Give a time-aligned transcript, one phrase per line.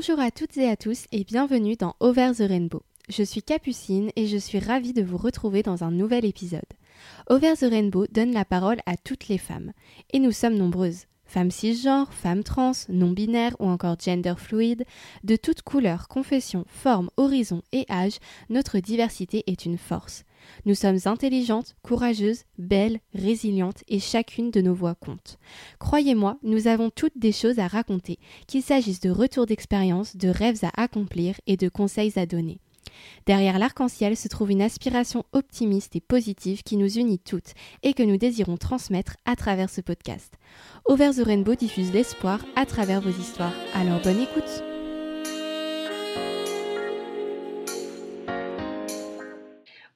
[0.00, 2.80] Bonjour à toutes et à tous et bienvenue dans Over the Rainbow.
[3.10, 6.62] Je suis Capucine et je suis ravie de vous retrouver dans un nouvel épisode.
[7.28, 9.72] Over the Rainbow donne la parole à toutes les femmes.
[10.14, 11.04] Et nous sommes nombreuses.
[11.26, 14.86] Femmes cisgenres, femmes trans, non-binaires ou encore gender fluide,
[15.22, 20.24] de toutes couleurs, confessions, formes, horizons et âges, notre diversité est une force.
[20.64, 25.38] Nous sommes intelligentes, courageuses, belles, résilientes et chacune de nos voix compte.
[25.78, 30.64] Croyez-moi, nous avons toutes des choses à raconter, qu'il s'agisse de retours d'expérience, de rêves
[30.64, 32.60] à accomplir et de conseils à donner.
[33.26, 38.02] Derrière l'arc-en-ciel se trouve une aspiration optimiste et positive qui nous unit toutes et que
[38.02, 40.34] nous désirons transmettre à travers ce podcast.
[40.86, 43.54] Over the Rainbow diffuse l'espoir à travers vos histoires.
[43.74, 44.69] Alors bonne écoute!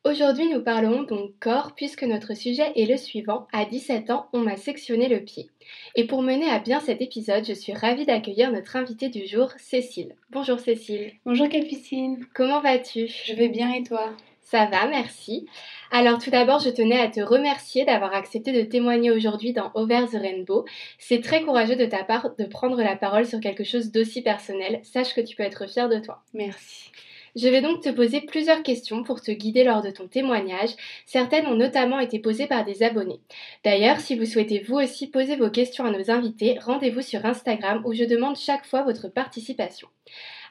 [0.06, 3.48] Aujourd'hui, nous parlons donc corps puisque notre sujet est le suivant.
[3.54, 5.48] À 17 ans, on m'a sectionné le pied.
[5.94, 9.50] Et pour mener à bien cet épisode, je suis ravie d'accueillir notre invitée du jour,
[9.56, 10.14] Cécile.
[10.28, 11.12] Bonjour Cécile.
[11.24, 12.22] Bonjour Capucine.
[12.34, 13.06] Comment vas-tu?
[13.08, 14.14] Je vais bien et toi?
[14.42, 15.46] Ça va, merci.
[15.90, 20.04] Alors tout d'abord, je tenais à te remercier d'avoir accepté de témoigner aujourd'hui dans Over
[20.12, 20.66] the Rainbow.
[20.98, 24.80] C'est très courageux de ta part de prendre la parole sur quelque chose d'aussi personnel.
[24.82, 26.22] Sache que tu peux être fière de toi.
[26.34, 26.90] Merci.
[27.36, 30.70] Je vais donc te poser plusieurs questions pour te guider lors de ton témoignage.
[31.06, 33.20] Certaines ont notamment été posées par des abonnés.
[33.64, 37.82] D'ailleurs, si vous souhaitez vous aussi poser vos questions à nos invités, rendez-vous sur Instagram
[37.84, 39.88] où je demande chaque fois votre participation.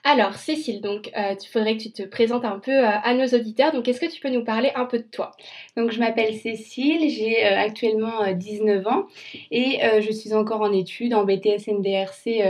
[0.06, 3.26] Alors, Cécile, donc, euh, il faudrait que tu te présentes un peu euh, à nos
[3.26, 3.72] auditeurs.
[3.72, 5.32] Donc, est-ce que tu peux nous parler un peu de toi?
[5.78, 9.06] Donc, je m'appelle Cécile, j'ai euh, actuellement 19 ans
[9.50, 12.42] et je suis encore en études en BTS NDRC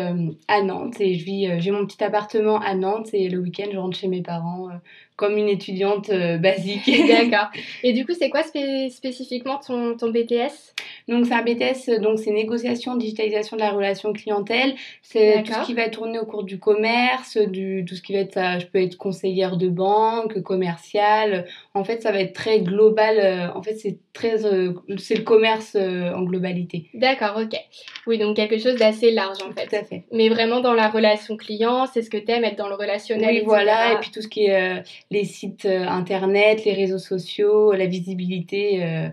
[0.47, 0.99] à Nantes.
[0.99, 4.07] Et je vis, j'ai mon petit appartement à Nantes et le week-end, je rentre chez
[4.07, 4.69] mes parents
[5.15, 6.89] comme une étudiante basique.
[7.07, 7.49] D'accord.
[7.83, 10.73] Et du coup, c'est quoi spécifiquement ton, ton BTS
[11.07, 14.75] donc c'est un BTS, donc c'est négociation, digitalisation de la relation clientèle.
[15.01, 18.19] C'est tout ce qui va tourner au cours du commerce, du tout ce qui va
[18.19, 21.45] être, ça, je peux être conseillère de banque, commerciale.
[21.73, 23.17] En fait, ça va être très global.
[23.19, 26.87] Euh, en fait, c'est très, euh, c'est le commerce euh, en globalité.
[26.93, 27.59] D'accord, ok.
[28.07, 29.67] Oui, donc quelque chose d'assez large en fait.
[29.67, 30.03] Tout à fait.
[30.11, 33.35] Mais vraiment dans la relation client, c'est ce que tu aimes être dans le relationnel.
[33.35, 33.93] Oui, voilà.
[33.93, 39.11] Et puis tout ce qui est les sites internet, les réseaux sociaux, la visibilité.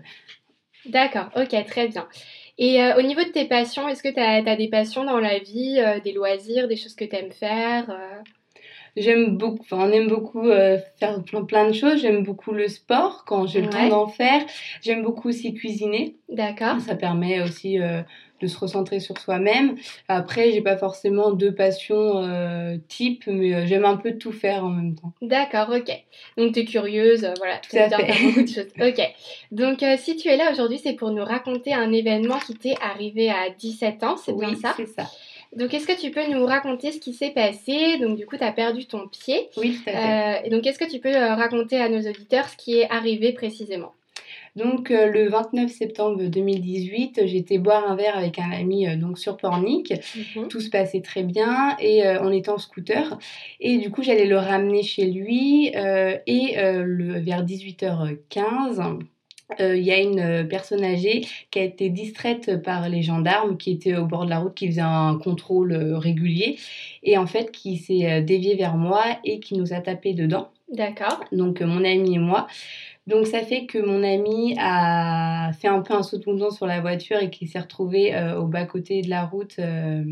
[0.85, 2.07] D'accord, ok, très bien.
[2.57, 5.39] Et euh, au niveau de tes passions, est-ce que tu as, des passions dans la
[5.39, 8.21] vie, euh, des loisirs, des choses que tu aimes faire euh?
[8.97, 12.01] J'aime beaucoup, enfin, on aime beaucoup faire plein, plein, de choses.
[12.01, 14.41] J'aime beaucoup le sport quand j'ai le temps d'en faire.
[14.81, 16.17] J'aime beaucoup aussi cuisiner.
[16.27, 16.81] D'accord.
[16.81, 17.79] Ça permet aussi
[18.41, 19.75] de se recentrer sur soi-même.
[20.07, 24.65] Après, j'ai pas forcément deux passions euh, type, mais euh, j'aime un peu tout faire
[24.65, 25.13] en même temps.
[25.21, 25.91] D'accord, ok.
[26.37, 28.67] Donc tu es curieuse, euh, voilà, tu aimes faire beaucoup de choses.
[28.81, 29.01] Ok.
[29.51, 33.29] Donc si tu es là aujourd'hui, c'est pour nous raconter un événement qui t'est arrivé
[33.29, 35.03] à 17 ans, c'est bien ça c'est ça.
[35.53, 37.97] Donc, est-ce que tu peux nous raconter ce qui s'est passé?
[37.99, 39.49] Donc, du coup, tu as perdu ton pied.
[39.57, 40.47] Oui, tout à fait.
[40.47, 43.91] et donc, est-ce que tu peux raconter à nos auditeurs ce qui est arrivé précisément?
[44.55, 49.17] Donc euh, le 29 septembre 2018, j'étais boire un verre avec un ami euh, donc
[49.17, 49.93] sur Pornic.
[50.35, 50.49] Mhm.
[50.49, 53.17] Tout se passait très bien et euh, on était en scooter.
[53.61, 58.99] Et du coup, j'allais le ramener chez lui et le, vers 18h15.
[59.59, 63.95] Il y a une personne âgée qui a été distraite par les gendarmes qui étaient
[63.95, 66.57] au bord de la route, qui faisaient un contrôle régulier
[67.03, 70.49] et en fait qui s'est dévié vers moi et qui nous a tapé dedans.
[70.71, 71.21] D'accord.
[71.33, 72.47] Donc mon ami et moi.
[73.11, 76.79] Donc ça fait que mon ami a fait un peu un saut de sur la
[76.79, 80.03] voiture et qu'il s'est retrouvé euh, au bas-côté de la route euh,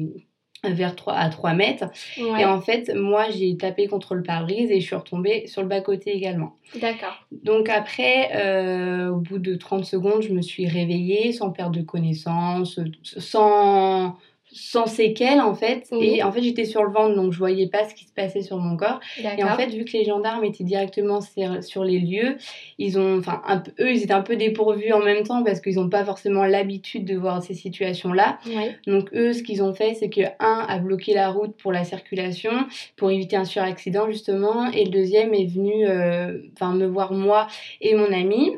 [0.66, 1.86] vers 3, à 3 mètres.
[2.18, 5.70] Et en fait, moi, j'ai tapé contre le pare-brise et je suis retombée sur le
[5.70, 6.56] bas-côté également.
[6.76, 7.26] D'accord.
[7.32, 11.82] Donc après, euh, au bout de 30 secondes, je me suis réveillée sans perdre de
[11.82, 14.18] connaissance, sans
[14.52, 15.88] sans séquelles en fait.
[16.02, 18.42] Et en fait j'étais sur le ventre donc je voyais pas ce qui se passait
[18.42, 19.00] sur mon corps.
[19.38, 21.20] Et en fait vu que les gendarmes étaient directement
[21.62, 22.38] sur les lieux
[22.78, 23.42] ils ont enfin
[23.80, 27.06] eux ils étaient un peu dépourvus en même temps parce qu'ils n'ont pas forcément l'habitude
[27.06, 28.40] de voir ces situations là
[28.88, 31.84] donc eux ce qu'ils ont fait c'est que un a bloqué la route pour la
[31.84, 32.52] circulation
[32.98, 34.72] pour éviter un suraccident justement.
[34.72, 37.48] Et le deuxième est venu euh, enfin me voir moi
[37.82, 38.52] et mon ami.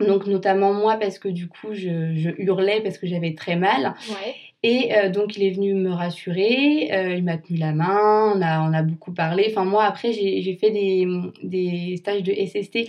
[0.00, 3.94] Donc notamment moi parce que du coup je, je hurlais parce que j'avais très mal.
[4.08, 4.34] Ouais.
[4.62, 8.42] Et euh, donc il est venu me rassurer, euh, il m'a tenu la main, on
[8.42, 9.46] a, on a beaucoup parlé.
[9.48, 11.08] Enfin moi après j'ai fait des,
[11.42, 12.80] des, stages de SST,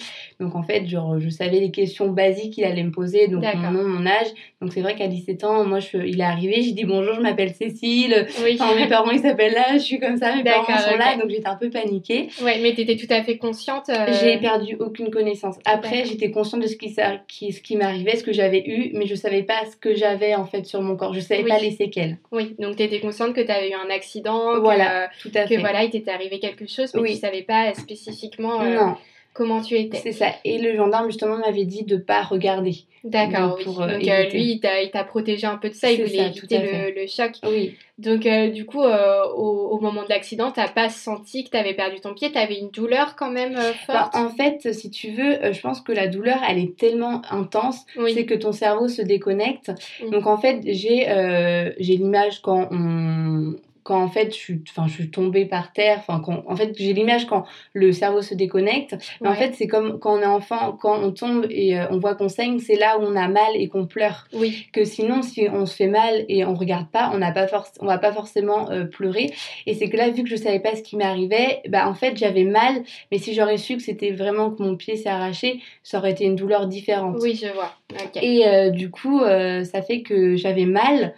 [0.41, 3.71] donc en fait genre, je savais les questions basiques qu'il allait me poser, donc mon
[3.71, 4.27] nom, mon âge.
[4.59, 7.21] Donc c'est vrai qu'à 17 ans, moi je, il est arrivé, j'ai dit bonjour, je
[7.21, 10.97] m'appelle Cécile, enfin, mes parents ils s'appellent là, je suis comme ça, mes parents sont
[10.97, 12.27] là, donc j'étais un peu paniquée.
[12.43, 15.55] Ouais, mais tu étais tout à fait consciente euh, J'ai perdu aucune connaissance.
[15.63, 16.93] Après j'étais consciente de ce qui,
[17.29, 20.35] qui, ce qui m'arrivait, ce que j'avais eu, mais je savais pas ce que j'avais
[20.35, 21.13] en fait sur mon corps.
[21.13, 22.17] Je savais pas les séquelles.
[22.31, 25.47] Oui, donc tu étais consciente que tu avais eu un accident, voilà, que, tout à
[25.47, 25.55] fait.
[25.55, 28.63] que voilà, il t'était arrivé quelque chose, mais tu savais pas spécifiquement.
[28.63, 28.95] non
[29.33, 29.97] comment tu étais.
[29.97, 30.27] C'est ça.
[30.43, 32.75] Et le gendarme, justement, m'avait dit de ne pas regarder.
[33.03, 33.65] D'accord, oui.
[33.65, 37.07] Donc, euh, euh, lui, il t'a protégé un peu de ça, il voulait éviter le,
[37.07, 37.31] choc.
[37.43, 37.75] Oui.
[37.97, 41.73] Donc, euh, du coup, au, moment de l'accident, tu n'as pas senti que tu avais
[41.73, 42.31] perdu ton pied?
[42.31, 44.15] Tu avais une douleur quand même bah, forte?
[44.15, 48.25] En fait, si tu veux, je pense que la douleur, elle est tellement intense, c'est
[48.25, 49.71] que ton cerveau se déconnecte.
[50.11, 51.07] Donc, en fait, j'ai
[51.79, 56.21] l'image quand on quand en fait je suis, enfin, je suis tombée par terre, enfin,
[56.23, 59.99] quand, en fait j'ai l'image quand le cerveau se déconnecte, mais en fait c'est comme
[59.99, 62.99] quand on est enfant, quand on tombe et euh, on voit qu'on saigne, c'est là
[62.99, 64.27] où on a mal et qu'on pleure.
[64.33, 64.67] Oui.
[64.71, 67.47] Que sinon si on se fait mal et on regarde pas, on n'a pas
[67.79, 69.31] on va pas forcément euh, pleurer.
[69.65, 72.17] Et c'est que là vu que je savais pas ce qui m'arrivait, bah en fait
[72.17, 75.97] j'avais mal, mais si j'aurais su que c'était vraiment que mon pied s'est arraché, ça
[75.97, 77.17] aurait été une douleur différente.
[77.19, 77.73] Oui je vois.
[78.21, 81.13] Et euh, du coup ça fait que j'avais mal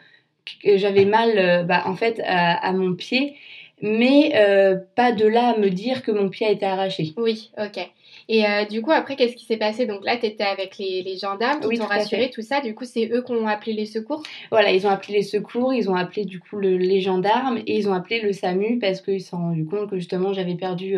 [0.64, 3.36] j'avais mal euh, bah, en fait à, mon pied,
[3.82, 7.14] mais euh, pas de là à me dire que mon pied a été arraché.
[7.18, 7.90] Oui, ok.
[8.30, 9.86] Et euh, du coup, après, qu'est-ce qui s'est passé?
[9.86, 12.62] Donc là, tu étais avec les, les gendarmes qui t'ont rassuré, tout ça.
[12.62, 14.24] Du coup, c'est eux qui ont appelé les secours?
[14.50, 17.90] Voilà, ils ont appelé les secours, ils ont appelé du coup les gendarmes et ils
[17.90, 20.96] ont appelé le SAMU parce qu'ils se sont rendus compte que justement, j'avais perdu,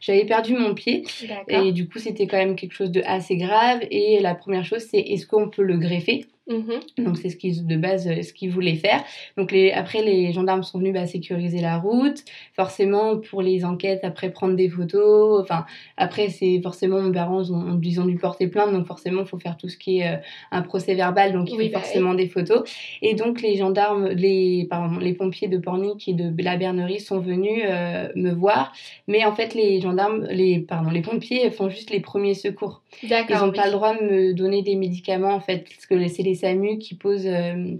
[0.00, 1.04] j'avais perdu mon pied.
[1.48, 3.80] Et du coup, c'était quand même quelque chose de assez grave.
[3.92, 6.26] Et la première chose, c'est est-ce qu'on peut le greffer?
[6.48, 7.04] Mm-hmm.
[7.04, 9.02] Donc c'est ce qu'ils de base euh, ce qu'ils voulaient faire.
[9.38, 12.22] Donc les, après les gendarmes sont venus bah, sécuriser la route.
[12.52, 15.40] Forcément pour les enquêtes après prendre des photos.
[15.40, 15.64] Enfin
[15.96, 19.38] après c'est forcément mes parents ont, ils ont dû porter plainte donc forcément il faut
[19.38, 20.16] faire tout ce qui est euh,
[20.50, 22.68] un procès verbal donc il faut bah forcément des photos.
[23.00, 27.20] Et donc les gendarmes les pardon les pompiers de Pornic et de la Bernerie sont
[27.20, 28.74] venus euh, me voir.
[29.08, 32.82] Mais en fait les gendarmes les pardon les pompiers font juste les premiers secours.
[33.02, 36.22] Ils n'ont pas le droit de me donner des médicaments en fait parce que c'est
[36.22, 37.76] les SAMU qui pose euh,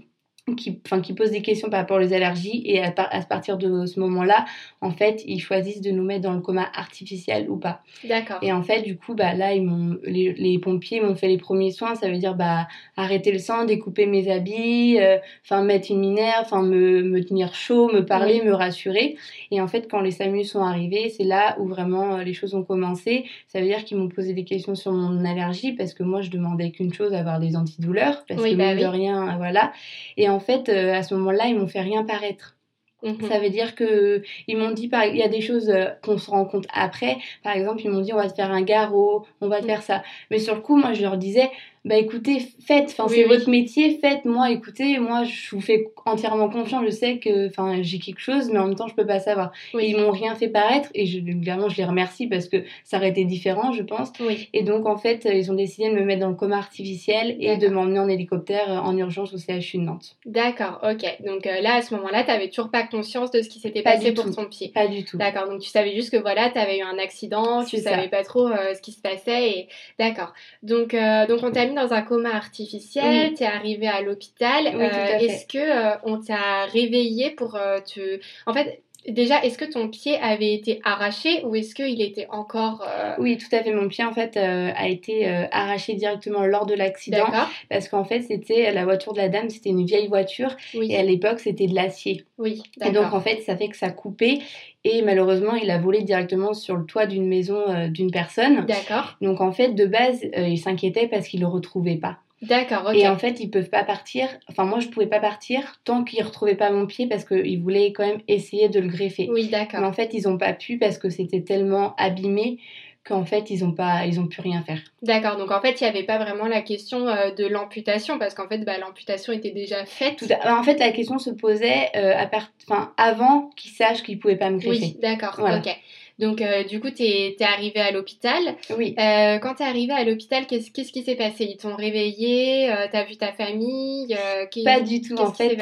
[0.53, 3.87] qui, enfin, qui pose des questions par rapport aux allergies et à, à partir de
[3.87, 4.45] ce moment-là,
[4.81, 7.81] en fait, ils choisissent de nous mettre dans le coma artificiel ou pas.
[8.03, 8.37] D'accord.
[8.43, 11.39] Et en fait, du coup, bah, là, ils m'ont, les, les, pompiers m'ont fait les
[11.39, 15.89] premiers soins, ça veut dire bah, arrêter le sang, découper mes habits, euh, enfin mettre
[15.89, 19.17] une minerve, enfin me, me, tenir chaud, me parler, me rassurer.
[19.49, 22.53] Et en fait, quand les SAMU sont arrivés, c'est là où vraiment euh, les choses
[22.53, 23.25] ont commencé.
[23.47, 26.29] Ça veut dire qu'ils m'ont posé des questions sur mon allergie parce que moi, je
[26.29, 29.73] demandais qu'une chose, avoir des antidouleurs, parce que bah, de rien, voilà.
[30.17, 32.55] Et en fait, euh, à ce moment-là, ils m'ont fait rien paraître.
[33.03, 33.27] Mhm.
[33.29, 36.29] Ça veut dire que ils m'ont dit, il y a des choses euh, qu'on se
[36.29, 37.17] rend compte après.
[37.43, 39.69] Par exemple, ils m'ont dit, on va te faire un garrot, on va te mhm.
[39.69, 40.03] faire ça.
[40.31, 41.51] Mais sur le coup, moi, je leur disais,
[41.85, 46.49] bah écoutez, faites, enfin c'est votre métier, faites, moi écoutez, moi je vous fais entièrement
[46.49, 49.19] confiance, je sais que enfin j'ai quelque chose, mais en même temps je peux pas
[49.19, 49.51] savoir.
[49.79, 52.97] Et ils m'ont rien fait paraître et je, évidemment je les remercie parce que ça
[52.97, 54.11] aurait été différent, je pense.
[54.51, 57.57] Et donc en fait ils ont décidé de me mettre dans le coma artificiel et
[57.57, 60.17] de m'emmener en hélicoptère euh, en urgence au CHU de Nantes.
[60.25, 61.05] D'accord, ok.
[61.23, 63.83] Donc euh, là à ce moment-là, tu n'avais toujours pas conscience de ce qui s'était
[63.83, 64.71] passé pour ton pied.
[64.73, 65.17] Pas du tout.
[65.17, 68.23] D'accord, donc tu savais juste que voilà, tu avais eu un accident, tu savais pas
[68.23, 69.67] trop euh, ce qui se passait et
[69.99, 70.33] d'accord.
[70.63, 70.95] Donc
[71.27, 74.67] donc on t'a mis dans un coma artificiel, tu es arrivé à l'hôpital.
[74.67, 78.19] Euh, est-ce que euh, on t'a réveillé pour euh, te...
[78.45, 82.85] En fait, Déjà, est-ce que ton pied avait été arraché ou est-ce qu'il était encore...
[83.19, 83.73] Oui, tout à fait.
[83.73, 87.27] Mon pied, en fait, a été arraché directement lors de l'accident.
[87.69, 90.55] Parce qu'en fait, c'était la voiture de la dame, c'était une vieille voiture.
[90.73, 92.25] Et à l'époque, c'était de l'acier.
[92.37, 94.39] Oui, Et donc, en fait, ça fait que ça coupait.
[94.85, 98.65] Et malheureusement, il a volé directement sur le toit d'une maison euh, d'une personne.
[98.67, 99.17] D'accord.
[99.19, 102.19] Donc en fait, de base, euh, il s'inquiétait parce qu'il le retrouvait pas.
[102.41, 102.95] D'accord, ok.
[102.95, 104.27] Et en fait, ils peuvent pas partir.
[104.49, 107.91] Enfin, moi, je pouvais pas partir tant qu'ils retrouvaient pas mon pied parce qu'ils voulaient
[107.93, 109.29] quand même essayer de le greffer.
[109.31, 109.79] Oui, d'accord.
[109.79, 112.59] Mais en fait, ils ont pas pu parce que c'était tellement abîmé
[113.05, 114.79] qu'en fait ils ont pas ils ont pu rien faire.
[115.03, 118.33] D'accord, donc en fait il n'y avait pas vraiment la question euh, de l'amputation parce
[118.33, 120.23] qu'en fait bah, l'amputation était déjà faite.
[120.43, 122.27] En fait la question se posait euh, à
[122.67, 124.95] enfin, avant qu'ils sachent qu'ils pouvaient pas me greffer.
[124.95, 125.77] Oui, d'accord, ok.
[126.17, 128.55] Donc, euh, du coup, tu es, arrivé à l'hôpital.
[128.77, 128.95] Oui.
[128.97, 131.45] Euh, quand tu es arrivé à l'hôpital, qu'est-ce qui s'est passé?
[131.45, 134.15] Ils t'ont réveillé euh, Tu as vu ta famille
[134.63, 135.15] Pas du tout.
[135.17, 135.57] En fait,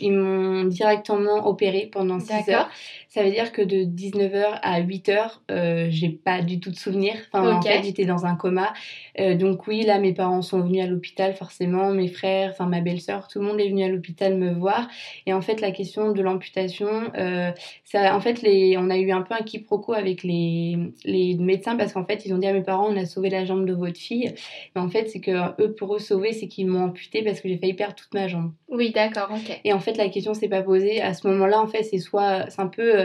[0.00, 2.68] ils m'ont directement opéré pendant 6 heures.
[3.12, 7.16] Ça veut dire que de 19h à 8h, euh, j'ai pas du tout de souvenirs.
[7.30, 8.72] Enfin, en fait, j'étais dans un coma.
[9.20, 11.90] Euh, donc oui, là, mes parents sont venus à l'hôpital, forcément.
[11.90, 14.88] Mes frères, enfin ma belle-sœur, tout le monde est venu à l'hôpital me voir.
[15.26, 16.88] Et en fait, la question de l'amputation,
[17.18, 17.50] euh,
[17.84, 21.76] ça, en fait, les, on a eu un peu un quiproquo avec les, les médecins
[21.76, 23.74] parce qu'en fait, ils ont dit à mes parents, on a sauvé la jambe de
[23.74, 24.32] votre fille.
[24.74, 27.50] Mais en fait, c'est que eux, pour eux sauver, c'est qu'ils m'ont amputé parce que
[27.50, 28.52] j'ai failli perdre toute ma jambe.
[28.68, 29.60] Oui, d'accord, ok.
[29.64, 31.02] Et en fait, la question s'est pas posée.
[31.02, 33.01] À ce moment-là, en fait, c'est soit, c'est un peu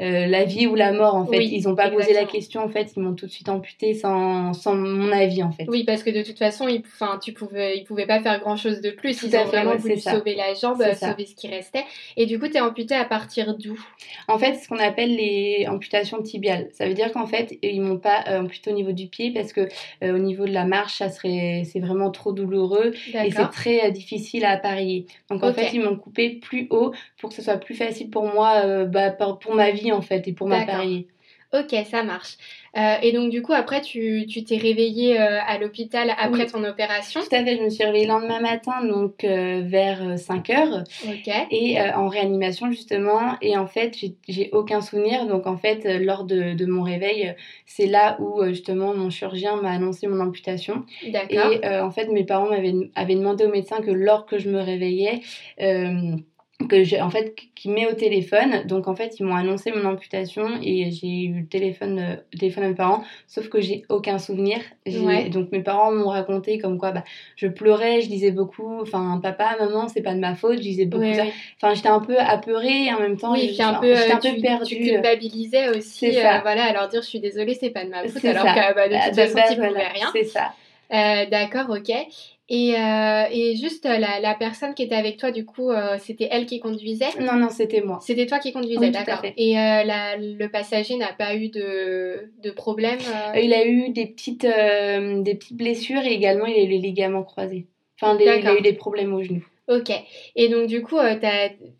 [0.00, 1.44] euh, la vie ou la mort en fait.
[1.44, 4.52] ils n'ont pas posé la question en fait, ils m'ont tout de suite amputé sans,
[4.52, 5.66] sans mon avis en fait.
[5.68, 6.82] Oui, parce que de toute façon, ils,
[7.22, 9.22] tu pouvais, ils pouvaient pas faire grand chose de plus.
[9.22, 11.84] ils ont vraiment voulu sauver la jambe, sauver ce qui restait.
[12.16, 13.78] Et du coup, tu es amputé à partir d'où?
[14.28, 16.68] En fait, ce qu'on appelle les amputations tibiales.
[16.72, 19.68] Ça veut dire qu'en fait, ils m'ont pas amputé au niveau du pied parce que
[20.02, 24.44] au niveau de la marche, ça serait, c'est vraiment trop douloureux et c'est très difficile
[24.44, 25.06] à appareiller.
[25.30, 28.24] Donc en fait, ils m'ont coupé plus haut pour que ce soit plus facile pour
[28.24, 29.10] moi, euh, bah,
[29.40, 31.08] pour ma vie en fait et pour m'appareiller.
[31.52, 32.36] Ok, ça marche.
[32.76, 37.20] Euh, et donc, du coup, après, tu t'es réveillée euh, à l'hôpital après ton opération?
[37.20, 40.84] Tout à fait, je me suis réveillée le lendemain matin, donc vers 5 heures.
[41.08, 41.34] Ok.
[41.50, 43.36] Et en réanimation, justement.
[43.42, 43.96] Et en fait,
[44.28, 45.26] j'ai aucun souvenir.
[45.26, 47.34] Donc, en fait, lors de, de mon réveil,
[47.66, 50.84] c'est là où, justement, mon chirurgien m'a annoncé mon amputation.
[51.08, 51.50] D'accord.
[51.50, 55.22] Et en fait, mes parents m'avaient demandé au médecin que lors que je me réveillais,
[56.68, 58.64] que j'ai en fait qui met au téléphone.
[58.66, 62.64] Donc en fait ils m'ont annoncé mon amputation et j'ai eu le téléphone euh, téléphone
[62.64, 63.04] à mes parents.
[63.26, 64.58] Sauf que j'ai aucun souvenir.
[65.30, 67.04] Donc mes parents m'ont raconté comme quoi bah,
[67.36, 68.80] je pleurais je disais beaucoup.
[68.80, 71.24] Enfin papa maman c'est pas de ma faute je disais beaucoup ça.
[71.56, 74.76] enfin j'étais un peu apeurée et en même temps j'étais un peu, un peu perdue.
[74.76, 78.06] tu culpabilisais aussi euh, voilà à leur dire je suis désolée c'est pas de ma
[78.06, 80.08] faute alors que bah, de toute façon tu pouvais rien.
[80.12, 80.52] c'est ça.
[80.92, 81.92] Euh, d'accord ok
[82.52, 85.98] et, euh, et juste euh, la, la, personne qui était avec toi, du coup, euh,
[86.00, 87.06] c'était elle qui conduisait?
[87.20, 88.00] Non, non, c'était moi.
[88.02, 89.22] C'était toi qui conduisais, d'accord.
[89.36, 92.98] Et la, le passager n'a pas eu de, de problème
[93.40, 97.22] Il a eu des petites, des petites blessures et également il a eu les ligaments
[97.22, 97.66] croisés.
[98.02, 99.46] Enfin, il a eu des problèmes au genou.
[99.70, 99.92] Ok.
[100.34, 101.14] Et donc, du coup, euh,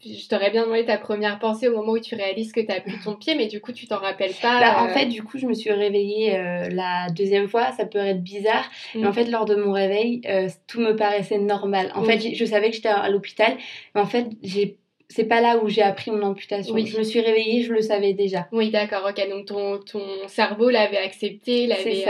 [0.00, 2.80] je t'aurais bien demandé ta première pensée au moment où tu réalises que tu as
[2.80, 4.60] plus ton pied, mais du coup, tu t'en rappelles pas.
[4.60, 7.72] Bah, en euh, fait, du coup, je me suis réveillée euh, la deuxième fois.
[7.72, 9.14] Ça peut être bizarre, mais en mm.
[9.14, 10.22] fait, lors de mon réveil,
[10.68, 11.90] tout me paraissait normal.
[11.96, 13.56] En fait, je savais que j'étais à l'hôpital,
[13.96, 14.78] mais en fait, j'ai
[15.10, 16.72] c'est pas là où j'ai appris mon amputation.
[16.72, 16.86] Oui.
[16.86, 18.46] Je me suis réveillée, je le savais déjà.
[18.52, 19.28] Oui, d'accord, ok.
[19.28, 22.04] Donc ton, ton cerveau l'avait accepté, l'avait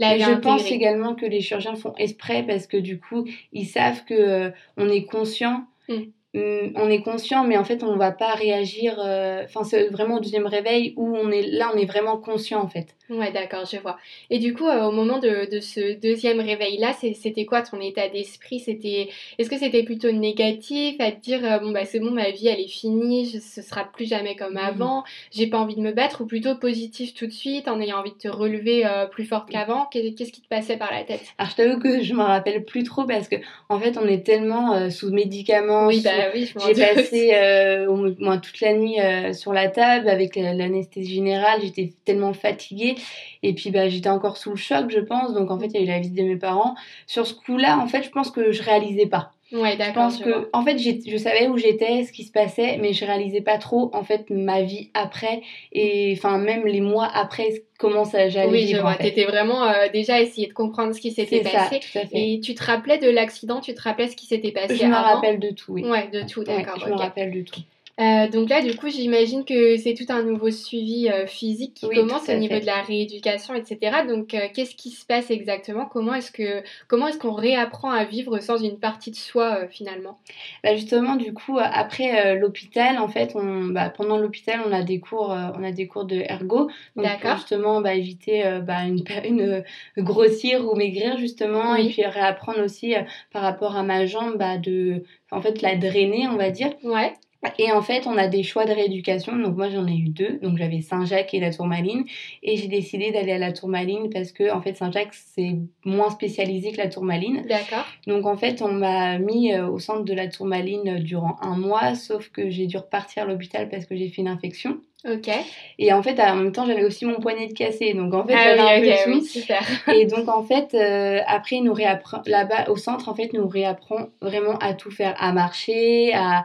[0.00, 4.14] je pense également que les chirurgiens font exprès parce que du coup, ils savent que
[4.14, 5.66] euh, on est conscient.
[5.88, 5.94] Mm.
[6.32, 8.98] Hum, on est conscient, mais en fait, on ne va pas réagir.
[9.04, 12.62] Euh, enfin, c'est vraiment au deuxième réveil où on est là, on est vraiment conscient
[12.62, 12.96] en fait.
[13.10, 13.98] Ouais, d'accord, je vois.
[14.30, 18.60] Et du coup, euh, au moment de, ce deuxième réveil-là, c'était quoi ton état d'esprit?
[18.60, 22.30] C'était, est-ce que c'était plutôt négatif à te dire euh, bon bah c'est bon, ma
[22.30, 24.58] vie elle est finie, je, ce sera plus jamais comme mmh.
[24.58, 27.98] avant, j'ai pas envie de me battre, ou plutôt positif tout de suite en ayant
[27.98, 29.86] envie de te relever euh, plus forte qu'avant?
[29.90, 31.22] Qu'est-ce qui te passait par la tête?
[31.38, 33.36] Alors je t'avoue que je me rappelle plus trop parce que
[33.68, 35.88] en fait on est tellement sous médicaments.
[35.88, 38.98] Oui, bah oui, J'ai passé au moins toute la nuit
[39.32, 42.94] sur la table avec l'anesthésie générale, j'étais tellement fatiguée.
[43.42, 45.32] Et puis bah, j'étais encore sous le choc, je pense.
[45.34, 46.74] Donc en fait, il y a eu la visite de mes parents.
[47.06, 49.32] Sur ce coup-là, en fait, je pense que je réalisais pas.
[49.52, 49.76] Ouais.
[49.78, 53.04] Je pense que, en fait, je savais où j'étais, ce qui se passait, mais je
[53.04, 55.42] réalisais pas trop, en fait, ma vie après,
[55.72, 58.76] et enfin, même les mois après, comment ça j'allais Oui.
[59.00, 61.80] Tu étais vraiment euh, déjà à essayer de comprendre ce qui s'était passé.
[61.92, 64.86] Ça, Et tu te rappelais de l'accident, tu te rappelais ce qui s'était passé Je
[64.86, 65.84] me rappelle de tout, oui.
[65.84, 66.78] Ouais, de tout, d'accord.
[66.78, 67.60] je me rappelle de tout.
[68.00, 71.88] Euh, donc là, du coup, j'imagine que c'est tout un nouveau suivi euh, physique qui
[71.88, 74.04] commence au niveau de la rééducation, etc.
[74.08, 75.84] Donc, euh, qu'est-ce qui se passe exactement?
[75.84, 80.18] Comment est-ce que comment est-ce qu'on réapprend à vivre sans une partie de soi finalement?
[80.64, 84.98] Bah Justement, du coup, après l'hôpital, en fait, on, bah, pendant l'hôpital, on a des
[84.98, 89.62] cours, on a des cours de ergo, donc pour justement bah, éviter bah, une, une
[89.98, 92.94] grossir ou maigrir justement, et puis réapprendre aussi
[93.30, 96.70] par rapport à ma jambe, bah, de en fait la drainer, on va dire.
[96.82, 97.12] Ouais.
[97.58, 99.36] Et en fait, on a des choix de rééducation.
[99.36, 100.38] Donc moi, j'en ai eu deux.
[100.42, 102.04] Donc j'avais Saint-Jacques et la Tourmaline.
[102.42, 106.72] Et j'ai décidé d'aller à la Tourmaline parce que en fait, Saint-Jacques c'est moins spécialisé
[106.72, 107.46] que la Tourmaline.
[107.48, 107.86] D'accord.
[108.06, 111.94] Donc en fait, on m'a mis euh, au centre de la Tourmaline durant un mois,
[111.94, 114.78] sauf que j'ai dû repartir à l'hôpital parce que j'ai fait une infection.
[115.08, 115.30] Ok.
[115.78, 117.94] Et en fait, en même temps, j'avais aussi mon poignet de cassé.
[117.94, 119.62] Donc en fait, ah j'avais un peu oui, super.
[119.94, 124.08] Et donc en fait, euh, après, nous réapprend là-bas au centre, en fait, nous réapprend
[124.20, 126.44] vraiment à tout faire, à marcher, à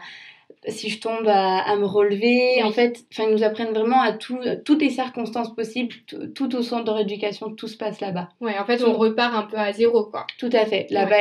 [0.68, 2.64] si je tombe à, me relever.
[2.64, 5.94] En fait, ils nous apprennent vraiment à tout, toutes les circonstances possibles,
[6.34, 8.30] tout, au centre de rééducation, tout se passe là-bas.
[8.42, 10.26] Ouais, en fait, on repart un peu à zéro, quoi.
[10.40, 10.88] Tout à fait.
[10.90, 11.16] Là-bas,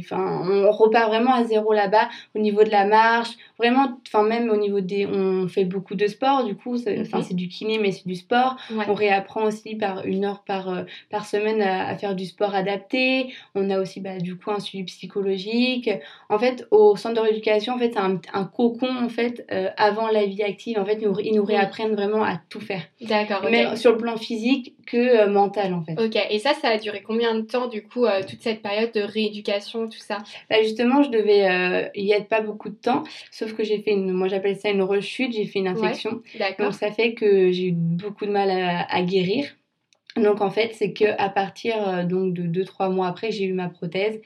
[0.00, 4.50] enfin, on repart vraiment à zéro là-bas, au niveau de la marche, vraiment, enfin, même
[4.50, 5.06] au niveau des.
[5.06, 8.56] On fait beaucoup de sport, du coup, c'est du kiné, mais c'est du sport.
[8.88, 13.32] On réapprend aussi par une heure par, euh, par semaine à, faire du sport adapté.
[13.54, 15.90] On a aussi, bah, du coup, un suivi psychologique.
[16.28, 19.46] En fait, au centre de rééducation, en fait, c'est un, un cocon cocon en fait
[19.52, 20.78] euh, avant la vie active.
[20.78, 22.82] En fait, ils nous, ils nous réapprennent vraiment à tout faire.
[23.00, 23.42] D'accord.
[23.50, 26.00] Même sur le plan physique que euh, mental en fait.
[26.00, 26.18] Ok.
[26.30, 29.88] Et ça, ça a duré combien de temps du coup toute cette période de rééducation,
[29.88, 30.18] tout ça?
[30.50, 34.12] Bah, Justement, je devais y être pas beaucoup de temps, sauf que j'ai fait une,
[34.12, 35.32] moi j'appelle ça une rechute.
[35.32, 36.22] J'ai fait une infection.
[36.38, 36.66] D'accord.
[36.66, 39.46] Donc ça fait que j'ai eu beaucoup de mal à, à guérir.
[40.16, 43.68] Donc en fait, c'est que à partir donc de 2-3 mois après, j'ai eu ma
[43.68, 44.20] prothèse.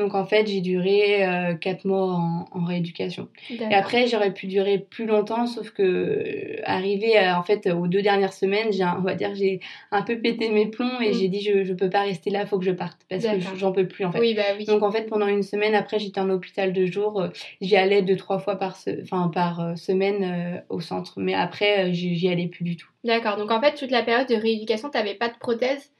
[0.00, 2.18] Donc en fait, j'ai duré euh, 4 mois
[2.52, 3.28] en, rééducation.
[3.50, 8.00] Et après, j'aurais pu durer plus longtemps, sauf que euh, arrivé en fait aux deux
[8.00, 11.14] dernières semaines, j'ai on va dire j'ai un peu pété mes plombs et mm.
[11.14, 13.72] j'ai dit je je peux pas rester là, faut que je parte parce que j'en
[13.72, 14.20] peux plus en fait.
[14.20, 14.64] Oui, bah oui.
[14.64, 17.28] Donc en fait, pendant une semaine après, j'étais en hôpital de jour, euh,
[17.60, 22.28] j'y allais deux trois fois par enfin par euh, semaine au centre, mais après j'y
[22.28, 22.88] allais plus du tout.
[23.04, 23.36] D'accord.
[23.36, 25.90] Donc en fait, toute la période de rééducation, tu n'avais pas de prothèse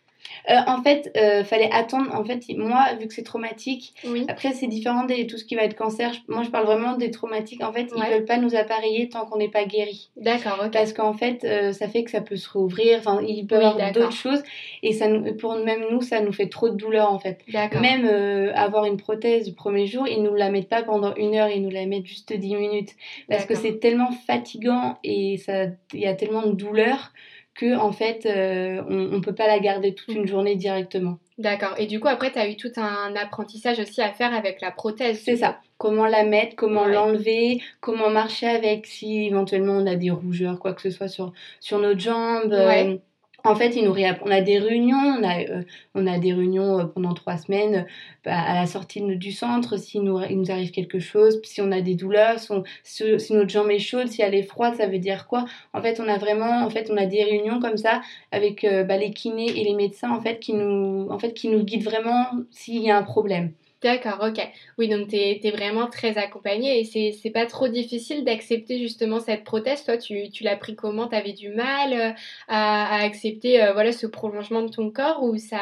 [0.49, 2.15] euh, en fait, euh, fallait attendre.
[2.15, 3.95] En fait, moi, vu que c'est traumatique,
[4.29, 6.13] après c'est différent de tout ce qui va être cancer.
[6.29, 7.63] Moi, je parle vraiment des traumatiques.
[7.63, 10.11] En fait, ils veulent pas nous appareiller tant qu'on n'est pas guéri.
[10.17, 10.65] D'accord.
[10.73, 12.99] Parce qu'en fait, euh, ça fait que ça peut se rouvrir.
[12.99, 14.43] Enfin, il peut y avoir d'autres choses.
[14.83, 15.07] Et ça,
[15.39, 17.41] pour même nous, ça nous fait trop de douleur en fait.
[17.81, 18.07] Même
[18.55, 21.63] avoir une prothèse du premier jour, ils nous la mettent pas pendant une heure, ils
[21.63, 22.91] nous la mettent juste 10 minutes.
[23.29, 27.13] Parce que c'est tellement fatigant et ça, il y a tellement de douleur
[27.61, 31.19] que en fait euh, on, ne peut pas la garder toute une journée directement.
[31.37, 31.75] D'accord.
[31.77, 34.71] Et du coup après tu as eu tout un apprentissage aussi à faire avec la
[34.71, 35.21] prothèse.
[35.23, 35.59] C'est ça.
[35.77, 40.73] Comment la mettre, comment l'enlever, comment marcher avec si éventuellement on a des rougeurs quoi
[40.73, 42.53] que ce soit sur sur notre jambe.
[42.53, 42.97] Euh,
[43.45, 45.63] en fait, nous on a des réunions, on a, euh,
[45.95, 47.87] on a des réunions euh, pendant trois semaines
[48.25, 51.73] bah, à la sortie du centre, s'il nous, il nous arrive quelque chose, si on
[51.73, 52.39] a des douleurs,
[52.83, 55.45] si, notre jambe est chaude, si elle est froide, ça veut dire quoi?
[55.73, 58.01] En fait, on a vraiment, en fait, on a des réunions comme ça
[58.33, 61.49] avec euh, bah, les kinés et les médecins en fait qui nous, en fait, qui
[61.49, 63.53] nous guident vraiment s'il y a un problème.
[63.83, 64.47] D'accord, ok.
[64.77, 69.43] Oui, donc tu es, vraiment très accompagnée et c'est pas trop difficile d'accepter justement cette
[69.43, 69.85] prothèse.
[69.85, 71.09] Toi, tu, tu l'as pris comment?
[71.09, 72.11] Tu avais du mal euh,
[72.49, 75.61] à, à accepter euh, voilà, ce prolongement de ton corps ou ça,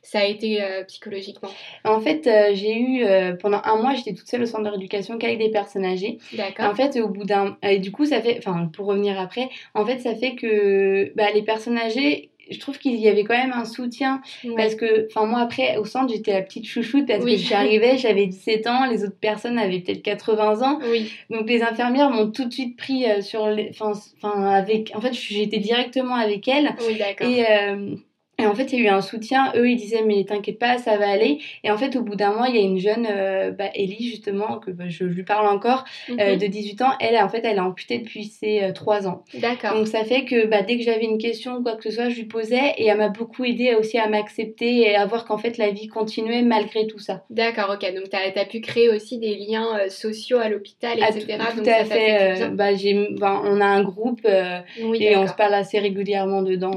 [0.00, 1.50] ça a été euh, psychologiquement?
[1.84, 3.04] En fait, j'ai eu
[3.38, 6.18] pendant un mois, j'étais toute seule au centre de rééducation qu'avec des personnes âgées.
[6.32, 6.70] D'accord.
[6.70, 7.58] En fait, au bout d'un.
[7.62, 8.38] Et du coup, ça fait.
[8.38, 12.78] Enfin, pour revenir après, en fait, ça fait que bah, les personnes âgées je trouve
[12.78, 14.20] qu'il y avait quand même un soutien.
[14.56, 18.26] Parce que enfin moi après au centre j'étais la petite chouchoute parce que j'arrivais j'avais
[18.26, 20.78] 17 ans les autres personnes avaient peut-être 80 ans.
[20.90, 21.12] Oui.
[21.30, 25.12] donc les infirmières m'ont tout de suite pris euh, sur les enfin avec en fait
[25.12, 26.74] j'étais directement avec elles.
[26.86, 27.94] Oui, et euh,
[28.40, 29.52] et en fait, il y a eu un soutien.
[29.56, 31.38] Eux, ils disaient, mais t'inquiète pas, ça va aller.
[31.64, 34.08] Et en fait, au bout d'un mois, il y a une jeune, euh, bah, Ellie,
[34.08, 36.38] justement, que bah, je lui parle encore, euh, mhm.
[36.38, 36.92] de 18 ans.
[37.00, 39.24] Elle, en fait, elle est amputée depuis ses euh, 3 ans.
[39.34, 39.74] D'accord.
[39.74, 42.10] Donc, ça fait que bah, dès que j'avais une question ou quoi que ce soit,
[42.10, 42.74] je lui posais.
[42.76, 45.88] Et elle m'a beaucoup aidé aussi à m'accepter et à voir qu'en fait, la vie
[45.88, 47.24] continuait malgré tout ça.
[47.30, 47.92] D'accord, ok.
[47.92, 51.38] Donc, tu as, pu créer aussi des liens euh, sociaux à l'hôpital, etc.
[51.40, 52.50] Ah, tout, à fait.
[52.52, 52.68] bah,
[53.18, 56.70] bah, on a un groupe et on se parle assez régulièrement dedans.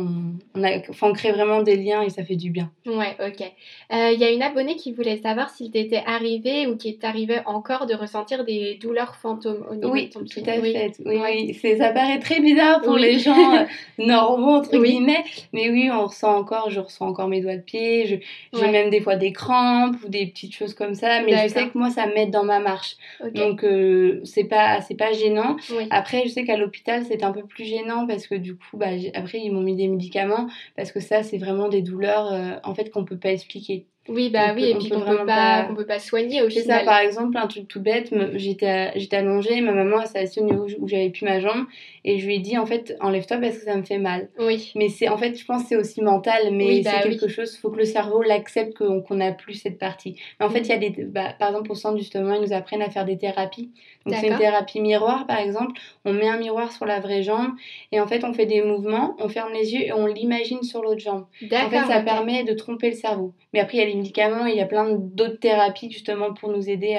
[0.56, 2.72] On, a, enfin, on crée vraiment des liens et ça fait du bien.
[2.86, 3.52] Ouais, ok.
[3.92, 7.42] Il euh, y a une abonnée qui voulait savoir s'il t'était arrivé ou qui t'arrivait
[7.46, 10.42] encore de ressentir des douleurs fantômes au niveau oui, de ton pied.
[10.42, 10.94] Tout à fait.
[11.06, 11.20] Oui,
[11.64, 11.78] oui.
[11.78, 13.66] ça paraît très bizarre pour les gens euh,
[13.98, 15.24] normaux, entre guillemets.
[15.54, 18.22] Mais oui, on ressent encore, je ressens encore mes doigts de pied.
[18.54, 21.22] J'ai même des fois des crampes ou des petites choses comme ça.
[21.24, 22.96] Mais je sais que moi, ça m'aide dans ma marche.
[23.34, 25.58] Donc, euh, c'est pas, pas gênant.
[25.90, 28.88] Après, je sais qu'à l'hôpital, c'est un peu plus gênant parce que du coup, bah,
[29.14, 32.74] après, ils m'ont mis des médicaments parce que ça, c'est vraiment des douleurs euh, en
[32.76, 33.90] fait qu'on peut pas expliquer.
[34.08, 36.64] Oui, bah oui, et puis qu'on peut, pas, peut pas soigner au final.
[36.64, 40.46] C'est ça, par exemple, un truc tout bête, j'étais allongée, ma maman s'est assise au
[40.46, 41.66] niveau où j'avais plus ma jambe,
[42.04, 44.30] et je lui ai dit, en fait, enlève-toi parce que ça me fait mal.
[44.40, 44.72] Oui.
[44.76, 47.54] Mais c'est, en fait, je pense que c'est aussi mental, mais bah c'est quelque chose,
[47.56, 50.16] il faut que le cerveau l'accepte qu'on qu'on n'a plus cette partie.
[50.40, 52.54] Mais en fait, il y a des, bah, par exemple, au centre, justement, ils nous
[52.54, 53.70] apprennent à faire des thérapies.
[54.08, 55.80] Donc, c'est une thérapie miroir, par exemple.
[56.06, 57.52] On met un miroir sur la vraie jambe,
[57.92, 60.82] et en fait, on fait des mouvements, on ferme les yeux et on l'imagine sur
[60.82, 61.28] l'autre jambe.
[61.44, 63.36] En fait, ça permet de tromper le cerveau.
[63.54, 66.52] Mais après, il y a les médicaments, il y a plein d'autres thérapies, justement, pour
[66.52, 66.98] nous aider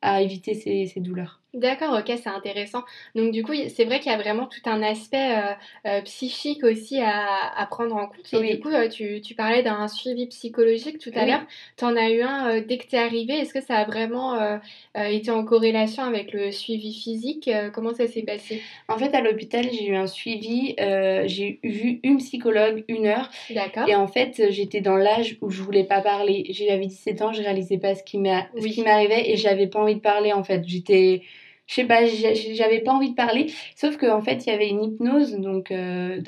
[0.00, 1.41] à, éviter ces douleurs.
[1.54, 2.82] D'accord, ok, c'est intéressant.
[3.14, 5.52] Donc du coup, c'est vrai qu'il y a vraiment tout un aspect euh,
[5.86, 8.32] euh, psychique aussi à, à, prendre en compte.
[8.32, 11.42] Et du coup, euh, tu, tu, parlais d'un suivi psychologique tout à l'heure.
[11.76, 13.34] Tu en as eu un dès que tu es arrivé.
[13.34, 14.60] Est-ce que ça a vraiment
[14.94, 18.62] été en corrélation avec le suivi physique Comment ça s'est passé?
[18.88, 20.74] En fait, à l'hôpital, j'ai eu un suivi.
[20.78, 23.30] j'ai vu une psychologue une heure.
[23.50, 23.86] D'accord.
[23.88, 26.46] Et en fait, j'étais dans l'âge où je voulais pas parler.
[26.48, 30.32] J'avais 17 ans, je réalisais pas ce qui m'arrivait et j'avais pas envie de parler
[30.32, 30.62] en fait.
[30.66, 31.22] J'étais
[31.66, 33.52] je sais pas, j'avais pas envie de parler.
[33.76, 36.20] Sauf qu'en fait, il y avait une hypnose donc euh,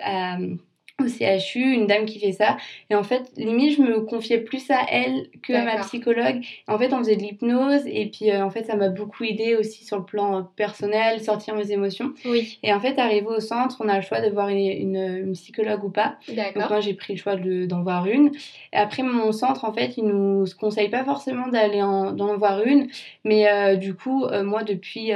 [1.02, 2.56] au CHU, une dame qui fait ça.
[2.88, 6.44] Et en fait, limite, je me confiais plus à elle que à ma psychologue.
[6.68, 9.56] En fait, on faisait de l'hypnose et puis euh, en fait, ça m'a beaucoup aidé
[9.56, 12.12] aussi sur le plan euh, personnel, sortir mes émotions.
[12.24, 12.58] Oui.
[12.62, 15.84] Et en fait, arrivé au centre, on a le choix de voir une, une, psychologue
[15.84, 16.16] ou pas.
[16.28, 18.30] Donc moi, j'ai pris le choix d'en voir une.
[18.72, 22.86] Et après, mon centre, en fait, il nous conseille pas forcément d'aller d'en voir une.
[23.24, 25.10] Mais euh, du coup, moi, depuis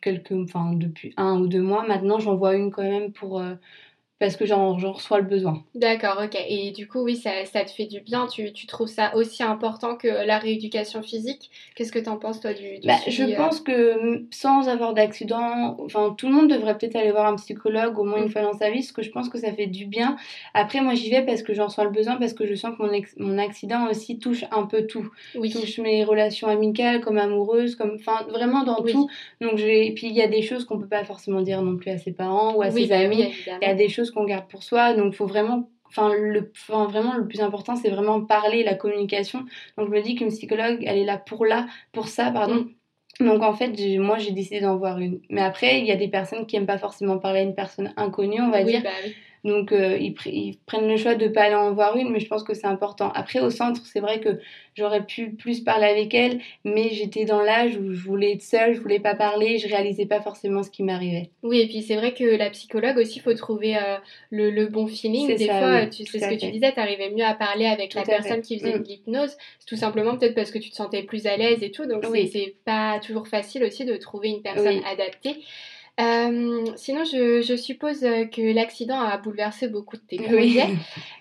[0.00, 3.42] quelques, enfin, depuis un ou deux mois, maintenant, j'en vois une quand même pour
[4.20, 5.64] parce que j'en reçois le besoin.
[5.74, 6.38] D'accord, ok.
[6.46, 8.26] Et du coup, oui, ça, ça te fait du bien.
[8.26, 11.50] Tu, tu, trouves ça aussi important que la rééducation physique?
[11.74, 13.34] Qu'est-ce que tu en penses, toi, du, bah, Je euh?
[13.34, 17.98] pense que sans avoir d'accident, enfin, tout le monde devrait peut-être aller voir un psychologue
[17.98, 18.30] au moins une mm.
[18.30, 20.16] fois dans sa vie, parce que je pense que ça fait du bien.
[20.52, 22.82] Après, moi, j'y vais parce que j'en reçois le besoin, parce que je sens que
[22.82, 25.08] mon, mon accident aussi touche un peu tout.
[25.34, 25.50] Oui.
[25.50, 29.08] Touche mes relations amicales, comme amoureuses, comme, enfin, vraiment dans tout.
[29.40, 31.90] Donc, et puis, il y a des choses qu'on peut pas forcément dire non plus
[31.90, 33.32] à ses parents ou à ses amis.
[33.46, 34.94] il y a des choses qu'on garde pour soi.
[34.94, 39.40] Donc, il faut vraiment Enfin, le, vraiment, le plus important, c'est vraiment parler, la communication.
[39.76, 42.68] Donc, je me dis qu'une psychologue, elle est là pour là, pour ça, pardon.
[43.18, 45.20] Donc, en fait, moi, j'ai décidé d'en voir une.
[45.30, 47.92] Mais après, il y a des personnes qui n'aiment pas forcément parler à une personne
[47.96, 48.82] inconnue, on va dire.
[48.82, 49.14] Bah oui.
[49.44, 52.20] Donc, euh, ils, ils, prennent le choix de ne pas aller en voir une, mais
[52.20, 53.10] je pense que c'est important.
[53.14, 54.38] Après, au centre, c'est vrai que
[54.74, 58.74] j'aurais pu plus parler avec elle, mais j'étais dans l'âge où je voulais être seule,
[58.74, 61.30] je voulais pas parler, je réalisais pas forcément ce qui m'arrivait.
[61.42, 63.96] Oui, et puis c'est vrai que la psychologue aussi, il faut trouver euh,
[64.30, 65.34] le, le, bon feeling.
[65.34, 68.02] Des fois, tu sais ce que tu disais, tu arrivais mieux à parler avec la
[68.02, 68.82] personne qui faisait mm.
[68.82, 71.86] de l'hypnose, tout simplement peut-être parce que tu te sentais plus à l'aise et tout.
[71.86, 75.36] Donc, c'est pas toujours facile aussi de trouver une personne adaptée.
[76.00, 80.68] Euh, sinon, je, suppose que l'accident a bouleversé beaucoup de tes projets.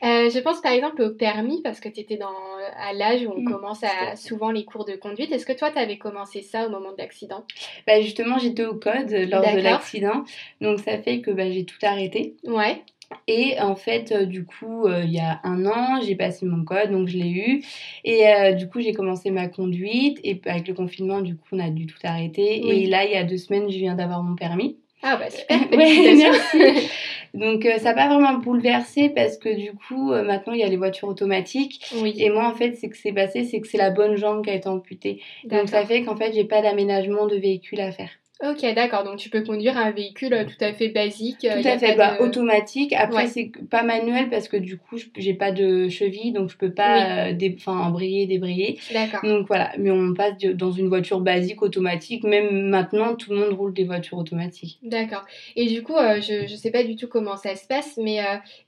[0.01, 2.33] Euh, je pense par exemple au permis, parce que tu étais dans,
[2.77, 5.31] à l'âge où on mm, commence à, souvent les cours de conduite.
[5.33, 7.43] Est-ce que toi, tu avais commencé ça au moment de l'accident?
[7.85, 10.23] Bah, Justement, j'étais au code lors de l'accident.
[10.61, 12.35] Donc, ça fait que bah, j'ai tout arrêté.
[12.45, 12.81] Ouais.
[13.27, 16.63] Et en fait, euh, du coup, euh, il y a un an, j'ai passé mon
[16.63, 17.63] code, donc je l'ai eu.
[18.03, 20.19] Et euh, du coup, j'ai commencé ma conduite.
[20.23, 22.67] Et avec le confinement, du coup, on a dû tout arrêter.
[22.67, 24.77] Et là, il y a deux semaines, je viens d'avoir mon permis.
[25.01, 26.89] Ah bah super, ouais, merci.
[27.33, 30.75] Donc ça n'a pas vraiment bouleversé parce que du coup maintenant il y a les
[30.75, 32.15] voitures automatiques oui.
[32.17, 34.49] et moi en fait c'est que c'est passé c'est que c'est la bonne jambe qui
[34.49, 35.21] a été amputée.
[35.45, 38.09] Donc ça fait qu'en fait j'ai pas d'aménagement de véhicule à faire.
[38.41, 39.03] Ok, d'accord.
[39.03, 41.43] Donc tu peux conduire un véhicule euh, tout à fait basique.
[41.43, 42.93] Euh, tout à fait, bah, automatique.
[42.93, 46.71] Après, c'est pas manuel parce que du coup, j'ai pas de cheville, donc je peux
[46.71, 47.49] pas oui.
[47.51, 48.79] euh, embrayer, débrayer.
[48.93, 49.19] D'accord.
[49.23, 52.23] Donc voilà, mais on passe dans une voiture basique, automatique.
[52.23, 54.79] Même maintenant, tout le monde roule des voitures automatiques.
[54.83, 55.25] D'accord.
[55.57, 58.19] Et du coup, euh, je, je sais pas du tout comment ça se passe, mais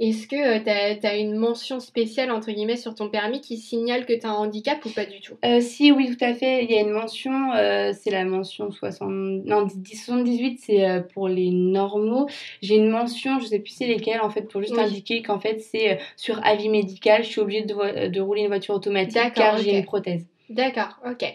[0.01, 4.13] est-ce que tu as, une mention spéciale, entre guillemets, sur ton permis qui signale que
[4.19, 5.35] tu as un handicap ou pas du tout?
[5.61, 6.65] Si, oui, tout à fait.
[6.65, 7.51] Il y a une mention,
[7.93, 9.09] c'est la mention 60.
[9.09, 12.27] Non, 78, c'est euh, pour les normaux.
[12.61, 15.59] J'ai une mention, je sais plus c'est lesquelles, en fait, pour juste indiquer qu'en fait,
[15.59, 19.57] c'est euh, sur avis médical, je suis obligée de, de rouler une voiture automatique car
[19.57, 20.25] j'ai une prothèse.
[20.49, 21.25] D'accord, ok.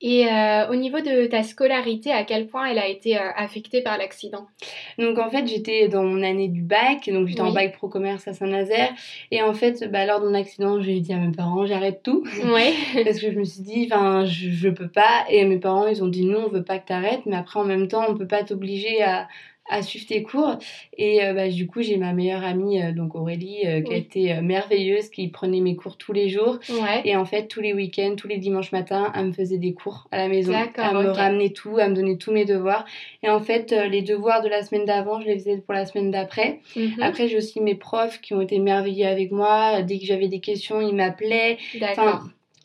[0.00, 3.98] Et euh, au niveau de ta scolarité, à quel point elle a été affectée par
[3.98, 4.46] l'accident?
[4.98, 8.28] Donc en fait, j'étais dans mon année du bac, donc j'étais en bac pro commerce
[8.28, 8.94] à Saint-Nazaire.
[9.32, 12.24] Et en fait, bah, lors de mon accident, j'ai dit à mes parents, j'arrête tout.
[12.48, 12.72] Ouais.
[13.04, 15.24] Parce que je me suis dit, enfin, je, je peux pas.
[15.28, 17.26] Et mes parents, ils ont dit, non, on veut pas que tu arrêtes.
[17.26, 19.28] Mais après, en même temps, on peut pas t'obliger à,
[19.68, 20.58] à suivre tes cours.
[20.96, 23.96] Et euh, bah, du coup, j'ai ma meilleure amie, euh, donc Aurélie, euh, qui a
[23.96, 26.58] été merveilleuse, qui prenait mes cours tous les jours.
[27.04, 30.08] Et en fait, tous les week-ends, tous les dimanches matins, elle me faisait des cours
[30.10, 30.52] à la maison.
[30.52, 32.84] Elle me ramenait tout, elle me donnait tous mes devoirs.
[33.22, 36.10] Et en fait, les devoirs de la semaine d'avant, je les faisais pour la semaine
[36.10, 36.60] d'après.
[36.76, 37.00] Mhm.
[37.00, 39.82] Après, j'ai aussi mes profs qui ont été merveilleux avec moi.
[39.82, 41.58] Dès que j'avais des questions, ils m'appelaient.
[41.80, 42.24] D'accord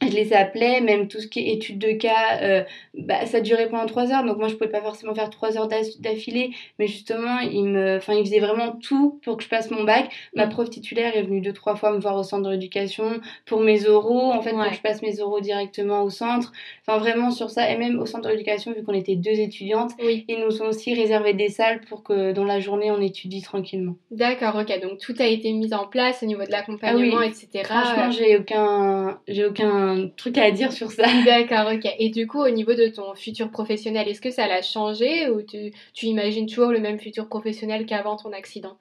[0.10, 2.63] je les appelais, même tout ce qui est études de cas, euh,
[2.94, 5.68] bah, ça durait pendant trois heures, donc moi je pouvais pas forcément faire trois heures
[5.68, 9.84] d'affilée, mais justement, il me, enfin, il faisait vraiment tout pour que je passe mon
[9.84, 10.12] bac.
[10.36, 10.50] Ma mm.
[10.50, 14.32] prof titulaire est venue deux, trois fois me voir au centre d'éducation pour mes oraux,
[14.32, 16.52] en fait, pour que je passe mes oraux directement au centre.
[16.86, 20.39] Enfin, vraiment sur ça, et même au centre d'éducation, vu qu'on était deux étudiantes, ils
[20.39, 23.96] nous ont aussi réservé des salles pour que dans la journée, on étudie tranquillement.
[24.12, 27.63] D'accord, ok, donc tout a été mis en place au niveau de l'accompagnement, ah etc.
[27.63, 31.03] Franchement, j'ai aucun, j'ai aucun truc à dire sur ça.
[31.25, 31.88] D'accord, ok.
[31.99, 35.41] Et du coup, au niveau de ton futur professionnel, est-ce que ça l'a changé ou
[35.41, 38.77] tu, tu, imagines toujours le même futur professionnel qu'avant ton accident?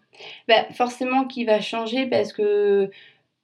[0.49, 2.91] Bah, Forcément qu'il va changer parce que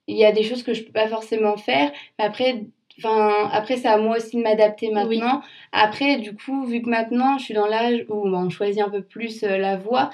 [0.06, 1.92] il y a des choses que je peux pas forcément faire.
[2.18, 2.64] Mais après,
[2.98, 5.42] Enfin, après, c'est à moi aussi de m'adapter maintenant.
[5.72, 9.02] Après, du coup, vu que maintenant, je suis dans l'âge où on choisit un peu
[9.02, 10.10] plus euh, la voie,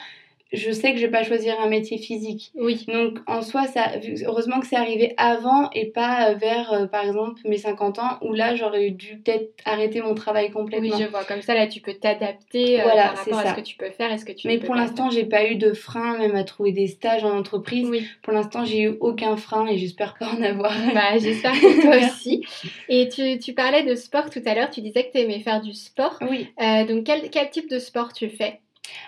[0.54, 2.52] je sais que je vais pas choisir un métier physique.
[2.54, 2.84] Oui.
[2.88, 3.92] Donc en soi, ça,
[4.26, 8.18] heureusement que c'est arrivé avant et pas euh, vers, euh, par exemple, mes 50 ans
[8.22, 10.96] où là j'aurais dû peut-être arrêter mon travail complètement.
[10.96, 11.24] Oui, je vois.
[11.24, 14.12] Comme ça, là, tu peux t'adapter euh, par rapport à ce que tu peux faire
[14.12, 16.44] et ce que tu Mais peux pour l'instant, j'ai pas eu de frein même à
[16.44, 17.88] trouver des stages en entreprise.
[17.88, 18.06] Oui.
[18.22, 20.72] Pour l'instant, j'ai eu aucun frein et j'espère pas en avoir.
[20.94, 22.44] Bah, j'espère pour toi aussi.
[22.88, 24.70] Et tu, tu, parlais de sport tout à l'heure.
[24.70, 26.18] Tu disais que tu aimais faire du sport.
[26.22, 26.48] Oui.
[26.86, 28.60] donc quel, quel type de sport tu fais?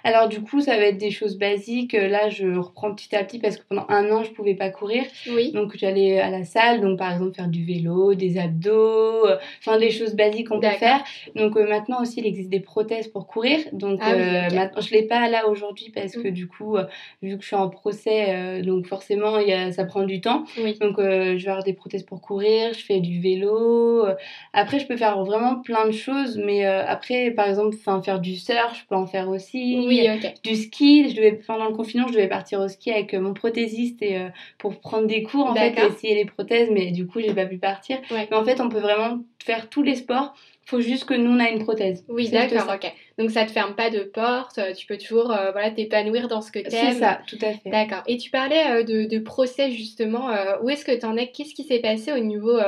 [0.05, 1.95] Alors du coup, ça va être des choses basiques.
[1.95, 5.05] Là, je reprends petit à petit parce que pendant un an, je pouvais pas courir.
[5.29, 5.53] Oui.
[5.53, 9.79] Donc j'allais à la salle, donc par exemple faire du vélo, des abdos, euh, enfin
[9.79, 11.03] des choses basiques qu'on peut faire.
[11.35, 13.59] Donc euh, maintenant aussi, il existe des prothèses pour courir.
[13.73, 16.33] Donc ah, oui, euh, maintenant, je l'ai pas là aujourd'hui parce que mm.
[16.33, 16.77] du coup,
[17.23, 20.45] vu que je suis en procès, donc forcément, y a, ça prend du temps.
[20.59, 20.79] Oui.
[20.81, 22.73] Donc je vais avoir des prothèses pour courir.
[22.75, 24.05] Je fais du vélo.
[24.53, 28.79] Après, je peux faire vraiment plein de choses, mais après, par exemple, faire du surf,
[28.81, 29.66] je peux en faire aussi.
[29.75, 30.09] Oui,
[30.45, 33.35] Du ski, je devais, pendant le confinement, je devais partir au ski avec euh, mon
[33.35, 37.07] prothésiste et, euh, pour prendre des cours en fait, et essayer les prothèses, mais du
[37.07, 37.99] coup, j'ai pas pu partir.
[38.11, 40.35] Mais en fait, on peut vraiment faire tous les sports
[40.67, 42.05] faut juste que nous, on a une prothèse.
[42.09, 42.93] Oui, d'accord, ok.
[43.19, 46.43] Donc ça te ferme pas de porte, euh, tu peux toujours euh, voilà, t'épanouir dans
[46.43, 46.93] ce que tu aimes.
[46.93, 47.71] C'est ça, tout à fait.
[47.71, 48.03] D'accord.
[48.07, 50.29] Et tu parlais euh, de, de, procès justement.
[50.63, 51.29] où est-ce que tu en es?
[51.29, 52.59] Qu'est-ce qui s'est passé au niveau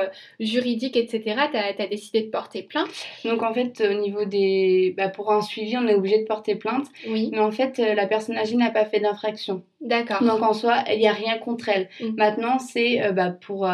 [0.41, 1.23] juridique, etc.
[1.51, 2.89] Tu as, décidé de porter plainte?
[3.25, 4.95] Donc en fait, au niveau des.
[4.97, 6.87] Bah, pour un suivi, on est obligé de porter plainte.
[7.07, 7.29] Oui.
[7.33, 9.63] Mais en fait, la personne âgée n'a pas fait d'infraction.
[9.81, 10.23] D'accord.
[10.23, 11.89] Donc en soi, il n'y a rien contre elle.
[12.01, 12.17] Mm.
[12.17, 13.69] Maintenant, c'est bah, pour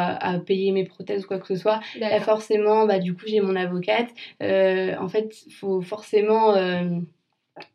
[0.47, 1.81] payer mes prothèses ou quoi que ce soit.
[2.21, 4.09] forcément, bah, du coup, j'ai mon avocate.
[4.41, 6.55] en fait, il faut forcément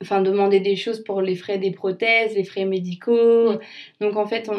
[0.01, 3.53] enfin demander des choses pour les frais des prothèses, les frais médicaux.
[4.01, 4.49] Donc en fait,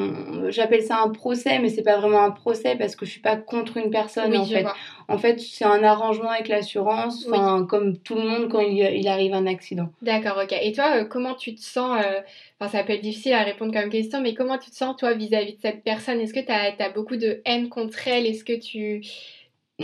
[0.49, 3.37] j'appelle ça un procès, mais c'est pas vraiment un procès parce que je suis pas
[3.37, 4.67] contre une personne en fait.
[5.09, 7.27] En fait, c'est un arrangement avec l'assurance,
[7.69, 9.89] comme tout le monde quand il, arrive un accident.
[10.03, 10.55] D'accord, ok.
[10.63, 12.21] Et toi, euh, comment tu te sens euh,
[12.61, 15.15] Enfin, ça peut être difficile à répondre comme question, mais comment tu te sens toi
[15.15, 16.21] vis-à-vis de cette personne?
[16.21, 18.27] Est-ce que tu as, as, beaucoup de haine contre elle?
[18.27, 19.03] Est-ce que tu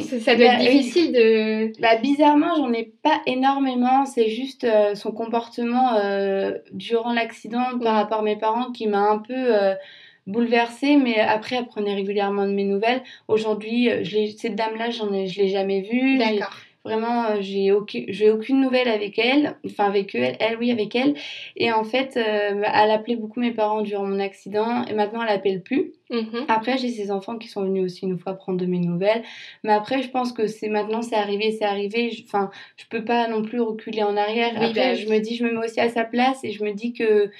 [0.02, 1.80] ça doit être difficile de.
[1.80, 4.04] Bah, bizarrement, j'en ai pas énormément.
[4.06, 9.10] C'est juste euh, son comportement euh, durant l'accident par rapport à mes parents qui m'a
[9.10, 9.74] un peu euh,
[10.26, 10.96] bouleversée.
[10.96, 13.02] Mais après, elle prenait régulièrement de mes nouvelles.
[13.28, 13.88] Aujourd'hui,
[14.36, 16.18] cette dame-là, j'en ai, je l'ai jamais vue.
[16.18, 16.54] D'accord.
[16.84, 21.14] Vraiment, j'ai aucune, aucune nouvelle avec elle, enfin avec eux, elle, oui, avec elle.
[21.56, 25.62] Et en fait, elle appelait beaucoup mes parents durant mon accident et maintenant elle appelle
[25.62, 25.94] plus.
[26.10, 26.44] Mhm.
[26.48, 29.22] Après, j'ai ses enfants qui sont venus aussi une fois prendre de mes nouvelles.
[29.64, 32.16] Mais après, je pense que c'est maintenant, c'est arrivé, c'est arrivé.
[32.24, 34.52] Enfin, je, peux pas non plus reculer en arrière.
[34.54, 36.72] après, bah je me dis, je me mets aussi à sa place et je me
[36.72, 37.30] dis que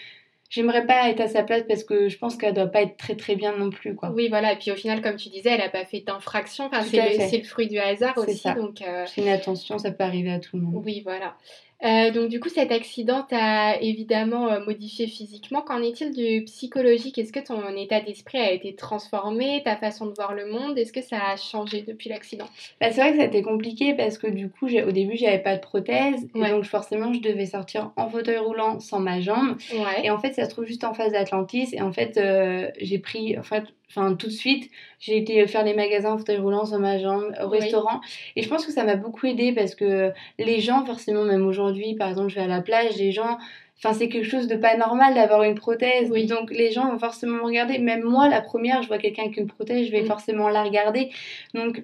[0.48, 3.16] j'aimerais pas être à sa place parce que je pense qu'elle doit pas être très
[3.16, 4.10] très bien non plus quoi.
[4.10, 6.82] Oui voilà et puis au final comme tu disais elle a pas fait d'infraction enfin
[6.82, 8.54] c'est le, le, fruit du hasard aussi ça.
[8.54, 9.04] donc euh...
[9.06, 10.82] c'est une attention ça peut arriver à tout le monde.
[10.84, 11.36] Oui voilà
[11.84, 15.60] euh, donc du coup, cet accident t'a évidemment euh, modifié physiquement.
[15.60, 17.18] Qu'en est-il du psychologique?
[17.18, 19.62] Est-ce que ton état d'esprit a été transformé?
[19.64, 20.78] Ta façon de voir le monde?
[20.78, 22.46] Est-ce que ça a changé depuis l'accident?
[22.80, 25.38] Bah, C'est vrai que ça a été compliqué parce que du coup, au début, j'avais
[25.38, 26.26] pas de prothèse.
[26.34, 29.56] Et donc forcément, je devais sortir en fauteuil roulant sans ma jambe.
[30.02, 31.74] Et en fait, ça se trouve juste en face d'Atlantis.
[31.74, 33.38] Et en fait, euh, j'ai pris...
[33.38, 36.78] En fait, enfin tout de suite, j'ai été faire les magasins en fauteuil roulant sur
[36.78, 38.00] ma jambe, au restaurant.
[38.36, 41.94] Et je pense que ça m'a beaucoup aidé parce que les gens, forcément, même aujourd'hui,
[41.94, 43.38] par exemple, je vais à la plage, les gens.
[43.78, 46.10] Enfin, c'est quelque chose de pas normal d'avoir une prothèse.
[46.10, 46.26] Oui.
[46.26, 47.78] Donc, les gens vont forcément me regarder.
[47.78, 51.10] Même moi, la première, je vois quelqu'un avec une prothèse, je vais forcément la regarder.
[51.54, 51.82] Donc,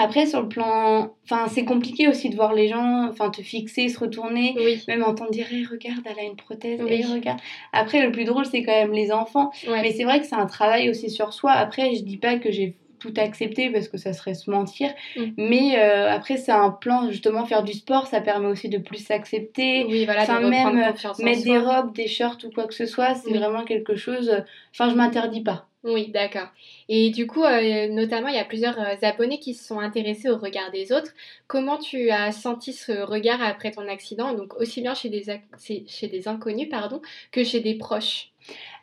[0.00, 1.14] après, sur le plan.
[1.24, 4.56] Enfin, c'est compliqué aussi de voir les gens enfin, te fixer, se retourner,
[4.88, 7.40] même entendre dire regarde, elle a une prothèse, regarde.
[7.72, 9.50] Après, le plus drôle, c'est quand même les enfants.
[9.68, 11.52] Mais c'est vrai que c'est un travail aussi sur soi.
[11.52, 14.90] Après, je dis pas que j'ai tout accepté parce que ça serait se mentir.
[15.16, 15.22] Mm.
[15.38, 19.04] Mais euh, après, c'est un plan, justement, faire du sport, ça permet aussi de plus
[19.04, 19.84] s'accepter.
[19.88, 23.14] Oui, voilà, enfin, même euh, mettre des robes, des shirts ou quoi que ce soit,
[23.14, 24.28] c'est vraiment quelque chose.
[24.28, 24.40] Euh,
[24.72, 25.66] enfin, je m'interdis pas.
[25.82, 26.48] Oui, d'accord.
[26.90, 30.28] Et du coup, euh, notamment, il y a plusieurs euh, abonnés qui se sont intéressés
[30.28, 31.12] au regard des autres.
[31.46, 35.24] Comment tu as senti ce regard après ton accident, donc aussi bien chez des,
[35.58, 37.00] chez des inconnus pardon,
[37.32, 38.28] que chez des proches?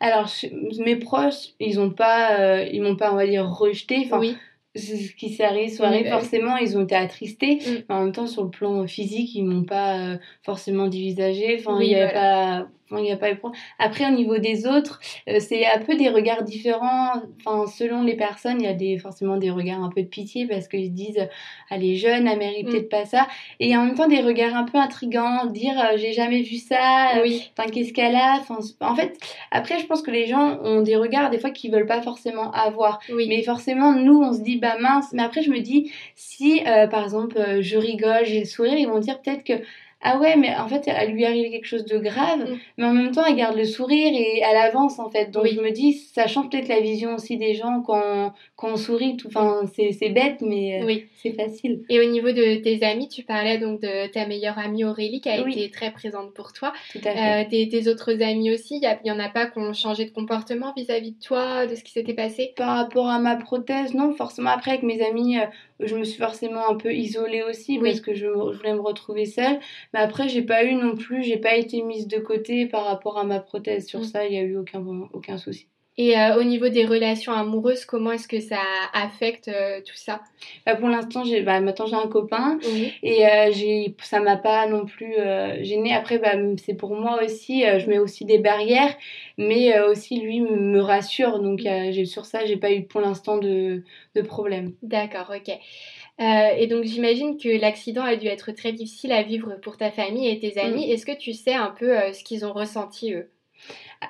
[0.00, 0.28] Alors,
[0.78, 4.02] mes proches, ils n'ont pas, euh, ils m'ont pas, on va dire, rejeté.
[4.06, 4.36] Enfin, oui.
[4.76, 7.56] Ce qui s'est arrivé, bah forcément, ils ont été attristés.
[7.56, 7.92] Mm.
[7.92, 11.56] En même temps, sur le plan physique, ils m'ont pas forcément dévisagé.
[11.58, 13.28] Enfin, il n'y avait pas il n'y a pas
[13.78, 17.12] Après, au niveau des autres, euh, c'est un peu des regards différents.
[17.44, 20.46] Enfin, selon les personnes, il y a des, forcément des regards un peu de pitié
[20.46, 21.28] parce qu'ils se disent,
[21.70, 22.70] elle est jeune, elle mérite mm.
[22.70, 23.26] peut-être pas ça.
[23.60, 27.16] Et en même temps, des regards un peu intrigants, dire, euh, j'ai jamais vu ça,
[27.16, 27.50] euh, oui.
[27.56, 28.38] enfin, qu'est-ce qu'elle a?
[28.40, 29.18] Enfin, en fait,
[29.50, 32.50] après, je pense que les gens ont des regards des fois qu'ils veulent pas forcément
[32.52, 33.00] avoir.
[33.12, 33.26] Oui.
[33.28, 35.12] Mais forcément, nous, on se dit, bah mince.
[35.12, 38.98] Mais après, je me dis, si, par exemple, je rigole, j'ai le sourire, ils vont
[38.98, 39.62] dire peut-être que
[40.00, 42.56] ah ouais, mais en fait, elle lui arrive quelque chose de grave, Mm.
[42.76, 45.30] mais en même temps, elle garde le sourire et elle avance, en fait.
[45.32, 45.52] Donc, Oui.
[45.56, 49.16] je me dis, ça change peut-être la vision aussi des gens quand, quand on sourit.
[49.16, 49.26] Tout...
[49.28, 51.06] Enfin, c'est bête, mais euh, Oui.
[51.16, 51.82] c'est facile.
[51.88, 55.28] Et au niveau de tes amis, tu parlais donc de ta meilleure amie Aurélie qui
[55.30, 55.52] a Oui.
[55.52, 56.72] été très présente pour toi.
[56.92, 57.44] Tout à fait.
[57.46, 59.72] Euh, tes, tes autres amis aussi, il y, a- y en a pas qui ont
[59.72, 62.52] changé de comportement vis-à-vis de toi, de ce qui s'était passé?
[62.56, 64.50] Par rapport à ma prothèse, non, forcément.
[64.50, 65.44] Après, avec mes amis, euh,
[65.80, 69.58] je me suis forcément un peu isolée aussi parce que je voulais me retrouver seule.
[69.94, 73.18] Mais après, j'ai pas eu non plus, j'ai pas été mise de côté par rapport
[73.18, 73.86] à ma prothèse.
[73.86, 74.04] Sur Mm.
[74.04, 75.66] ça, il y a eu aucun, aucun souci.
[76.00, 78.60] Et euh, au niveau des relations amoureuses, comment est-ce que ça
[78.92, 80.20] affecte euh, tout ça?
[80.64, 82.60] Bah, pour l'instant, j'ai, bah, maintenant j'ai un copain.
[82.64, 82.92] Oui.
[83.02, 85.92] Et euh, j'ai, ça m'a pas non plus euh, gênée.
[85.92, 87.62] Après, bah, c'est pour moi aussi.
[87.62, 88.94] je mets aussi des barrières,
[89.38, 91.40] mais aussi lui me rassure.
[91.40, 93.82] Donc euh, j'ai, sur ça, j'ai pas eu pour l'instant de,
[94.14, 94.74] de problème.
[94.82, 95.52] D'accord, ok.
[96.20, 99.90] Euh, et donc j'imagine que l'accident a dû être très difficile à vivre pour ta
[99.90, 100.90] famille et tes amis.
[100.90, 103.30] Est-ce que tu sais un peu euh, ce qu'ils ont ressenti eux?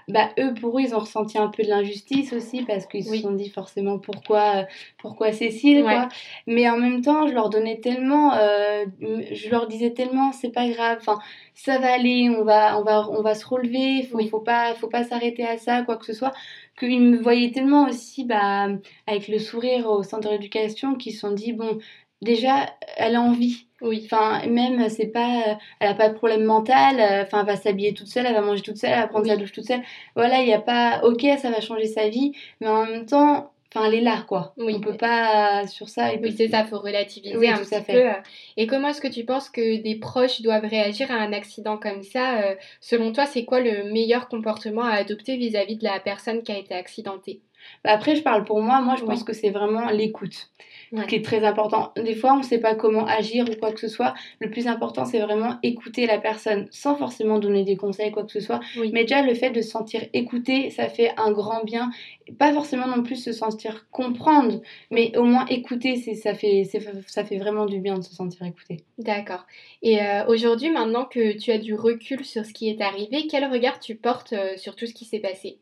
[0.09, 3.19] Bah, eux, pour eux, ils ont ressenti un peu de l'injustice aussi parce qu'ils Oui.
[3.19, 4.67] se sont dit forcément pourquoi,
[4.99, 5.95] pourquoi Cécile, Ouais.
[5.95, 6.09] quoi.
[6.47, 10.69] Mais en même temps, je leur donnais tellement, euh, je leur disais tellement, c'est pas
[10.69, 11.19] grave, enfin,
[11.55, 14.29] ça va aller, on va, on va, on va se relever, faut, Oui.
[14.29, 16.33] faut pas, faut pas s'arrêter à ça, quoi que ce soit.
[16.79, 18.69] Qu'ils me voyaient tellement aussi, bah,
[19.07, 21.79] avec le sourire au centre d'éducation, qu'ils se sont dit, bon,
[22.23, 23.67] déjà, elle a envie.
[23.81, 24.03] Oui.
[24.07, 27.57] Enfin, même, c'est pas, euh, elle a pas de problème mental, euh, enfin, elle va
[27.57, 29.31] s'habiller toute seule, elle va manger toute seule, elle va prendre Oui.
[29.31, 29.83] sa douche toute seule.
[30.17, 33.53] Voilà, il n'y a pas, ok, ça va changer sa vie, mais en même temps,
[33.73, 34.53] enfin, elle est là, quoi.
[34.57, 34.75] Oui.
[34.77, 37.99] On peut pas, sur ça, Oui, c'est ça, faut relativiser Oui, un tout petit peu.
[38.09, 38.13] euh.
[38.57, 42.03] Et comment est-ce que tu penses que des proches doivent réagir à un accident comme
[42.03, 46.43] ça euh, Selon toi, c'est quoi le meilleur comportement à adopter vis-à-vis de la personne
[46.43, 47.43] qui a été accidentée?
[47.85, 49.09] Après, je parle pour moi, moi, je Oui.
[49.09, 50.51] pense que c'est vraiment l'écoute.
[50.91, 51.05] Ouais.
[51.07, 51.93] qui est très important.
[51.97, 54.15] Des fois, on ne sait pas comment agir ou quoi que ce soit.
[54.41, 58.33] Le plus important, c'est vraiment écouter la personne sans forcément donner des conseils, quoi que
[58.33, 58.61] ce soit.
[58.79, 58.91] Oui.
[58.95, 61.91] Mais déjà, le fait de se sentir écouté, ça fait un grand bien.
[62.39, 66.65] Pas forcément non plus se sentir comprendre, mais au moins écouter, ça, fait,
[67.07, 68.79] ça fait vraiment du bien de se sentir écouté.
[68.97, 69.45] D'accord.
[69.83, 73.45] Et euh, aujourd'hui, maintenant que tu as du recul sur ce qui est arrivé, quel
[73.53, 75.59] regard tu portes euh, sur tout ce qui s'est passé?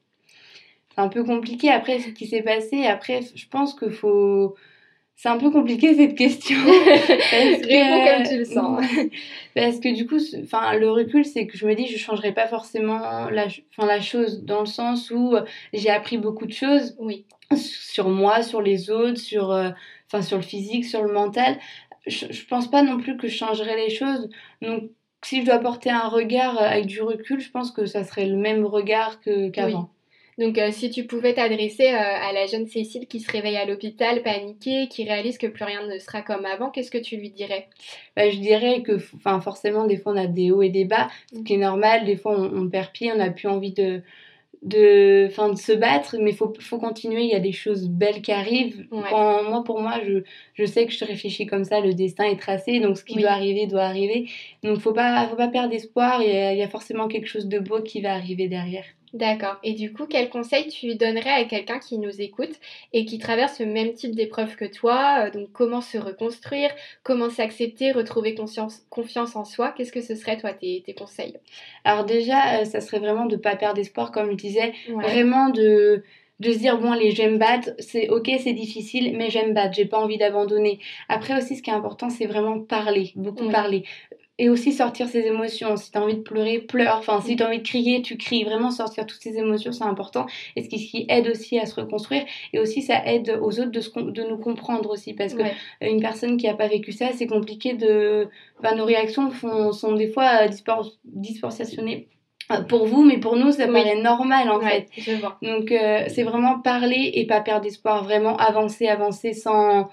[0.97, 2.85] Un peu compliqué après ce qui s'est passé.
[2.87, 4.55] Après, je pense qu'il faut.
[5.19, 6.57] C'est un peu compliqué cette question.
[6.67, 8.85] Parce que- comme tu le sens.
[9.55, 12.47] Parce que du coup, enfin, le recul, c'est que je me dis, je changerai pas
[12.47, 12.99] forcément
[13.31, 17.25] la, enfin, la chose dans le sens où euh, j'ai appris beaucoup de choses Oui.
[17.55, 19.71] sur moi, sur les autres, sur, euh,
[20.07, 21.57] enfin, sur le physique, sur le mental.
[22.07, 24.29] Je, je pense pas non plus que je changerai les choses.
[24.61, 24.85] Donc,
[25.25, 28.27] si je dois porter un regard euh, avec du recul, je pense que ça serait
[28.27, 29.89] le même regard que, qu'avant.
[30.39, 33.65] Donc, euh, si tu pouvais t'adresser euh, à la jeune Cécile qui se réveille à
[33.65, 37.31] l'hôpital, paniquée, qui réalise que plus rien ne sera comme avant, qu'est-ce que tu lui
[37.31, 37.69] dirais?
[38.17, 41.09] Bah, je dirais que enfin, forcément, des fois, on a des hauts et des bas,
[41.35, 42.05] ce qui est normal.
[42.05, 44.03] Des fois, on, on perd pied, on n'a plus envie de,
[44.63, 47.23] de, de se battre, mais il faut, faut continuer.
[47.23, 48.87] Il y a des choses belles qui arrivent.
[48.91, 49.05] Ouais.
[49.09, 50.19] Quand, moi, pour moi, je,
[50.53, 53.23] je sais que je réfléchis comme ça, le destin est tracé, donc ce qui Oui.
[53.23, 54.29] doit arriver doit arriver.
[54.63, 56.21] Donc, faut pas, faut pas perdre espoir.
[56.23, 58.85] Il y, a, il y a forcément quelque chose de beau qui va arriver derrière.
[59.13, 59.57] D'accord.
[59.63, 62.53] Et du coup, quel conseil tu donnerais à quelqu'un qui nous écoute
[62.93, 66.71] et qui traverse le même type d'épreuve que toi euh, Donc, comment se reconstruire,
[67.03, 69.73] comment s'accepter, retrouver conscience, confiance en soi?
[69.77, 71.37] Qu'est-ce que ce serait, toi, tes, tes conseils?
[71.85, 75.03] Alors déjà, euh, ça serait vraiment de pas perdre espoir, comme je disais, Ouais.
[75.03, 76.03] vraiment de
[76.39, 77.71] de se dire bon allez je vais me battre.
[77.79, 79.73] C'est ok c'est difficile mais j'aime battre.
[79.75, 80.81] J'ai pas envie d'abandonner.
[81.09, 83.53] Après aussi ce qui est important c'est vraiment parler beaucoup Oui.
[83.53, 83.85] parler
[84.39, 85.77] et aussi sortir ses émotions.
[85.77, 86.97] Si t'as envie de pleurer pleure.
[86.99, 88.45] Enfin si t'as envie de crier tu cries.
[88.45, 90.27] Vraiment sortir toutes ces émotions c'est important.
[90.57, 92.25] Et ce qui, ce qui aide aussi à se reconstruire.
[92.53, 95.15] Et aussi ça aide aux autres de, se, de nous comprendre aussi.
[95.15, 95.55] Parce que Ouais.
[95.81, 98.29] une personne qui a pas vécu ça c'est compliqué de
[98.63, 102.09] enfin, nos réactions font, sont des fois euh, dispor- disproportionnées
[102.53, 103.73] euh, pour vous mais pour nous ça Oui.
[103.73, 104.67] paraît normal en fait.
[104.67, 105.39] Ouais, je vois.
[105.43, 109.89] donc euh, c'est vraiment parler et pas perdre espoir, vraiment avancer, avancer sans...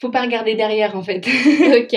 [0.00, 1.26] Faut pas regarder derrière en fait.
[1.78, 1.96] ok.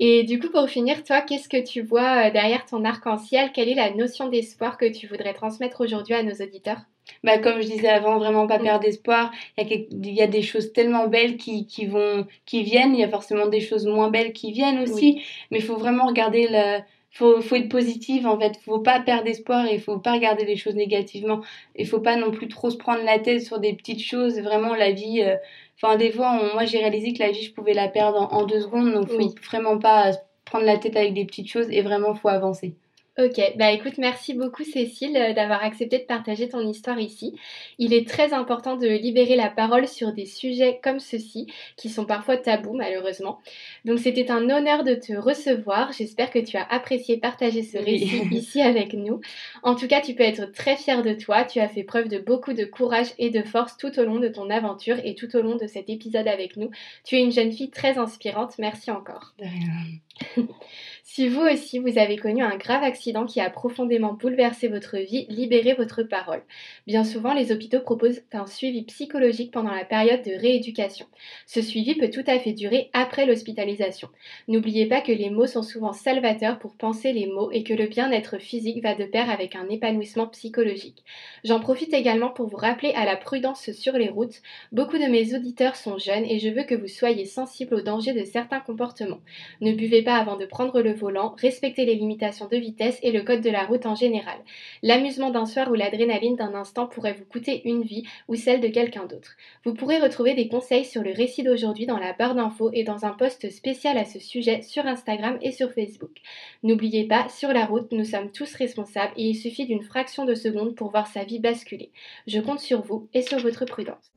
[0.00, 3.52] Et du coup, pour finir, toi, qu'est-ce que tu vois euh, derrière ton arc-en-ciel?
[3.52, 6.80] Quelle est la notion d'espoir que tu voudrais transmettre aujourd'hui à nos auditeurs?
[7.22, 8.62] Bah, comme je disais avant, vraiment pas Mm.
[8.62, 9.30] perdre espoir.
[9.58, 13.04] Il y, a y des choses tellement belles qui, qui, vont, qui viennent, il y
[13.04, 16.78] a forcément des choses moins belles qui viennent aussi, mais il faut vraiment regarder le...
[17.14, 20.56] Faut, faut être positive en fait, faut pas perdre espoir et faut pas regarder les
[20.56, 21.42] choses négativement.
[21.76, 24.38] Il faut pas non plus trop se prendre la tête sur des petites choses.
[24.40, 25.36] Vraiment, la vie, euh,
[25.76, 28.40] enfin, des fois, on- moi j'ai réalisé que la vie, je pouvais la perdre en,
[28.40, 29.34] en deux secondes, donc faut Oui.
[29.46, 32.74] vraiment pas se prendre la tête avec des petites choses et vraiment faut avancer.
[33.16, 37.38] Ok, bah écoute, merci beaucoup Cécile euh, d'avoir accepté de partager ton histoire ici.
[37.78, 41.46] Il est très important de libérer la parole sur des sujets comme ceux-ci,
[41.76, 43.38] qui sont parfois tabous malheureusement.
[43.84, 45.92] Donc c'était un honneur de te recevoir.
[45.92, 49.20] J'espère que tu as apprécié partager ce récit ici avec nous.
[49.62, 51.44] En tout cas, tu peux être très fière de toi.
[51.44, 54.26] Tu as fait preuve de beaucoup de courage et de force tout au long de
[54.26, 56.70] ton aventure et tout au long de cet épisode avec nous.
[57.04, 58.54] Tu es une jeune fille très inspirante.
[58.58, 59.34] Merci encore.
[59.38, 60.44] De rien.
[61.06, 65.26] Si vous aussi vous avez connu un grave accident qui a profondément bouleversé votre vie,
[65.28, 66.42] libérez votre parole.
[66.86, 71.04] Bien souvent, les hôpitaux proposent un suivi psychologique pendant la période de rééducation.
[71.46, 74.08] Ce suivi peut tout à fait durer après l'hospitalisation.
[74.48, 77.86] N'oubliez pas que les mots sont souvent salvateurs pour penser les mots et que le
[77.86, 81.04] bien-être physique va de pair avec un épanouissement psychologique.
[81.44, 84.40] J'en profite également pour vous rappeler à la prudence sur les routes.
[84.72, 88.14] Beaucoup de mes auditeurs sont jeunes et je veux que vous soyez sensibles aux dangers
[88.14, 89.20] de certains comportements.
[89.60, 93.22] Ne buvez pas avant de prendre le volant, respectez les limitations de vitesse et le
[93.22, 94.38] code de la route en général.
[94.82, 98.68] L'amusement d'un soir ou l'adrénaline d'un instant pourrait vous coûter une vie ou celle de
[98.68, 99.36] quelqu'un d'autre.
[99.64, 103.04] Vous pourrez retrouver des conseils sur le récit d'aujourd'hui dans la barre d'infos et dans
[103.04, 106.16] un post spécial à ce sujet sur Instagram et sur Facebook.
[106.62, 110.34] N'oubliez pas, sur la route, nous sommes tous responsables et il suffit d'une fraction de
[110.34, 111.90] seconde pour voir sa vie basculer.
[112.26, 114.13] Je compte sur vous et sur votre prudence.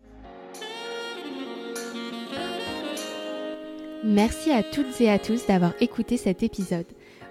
[4.03, 6.85] Merci à toutes et à tous d'avoir écouté cet épisode.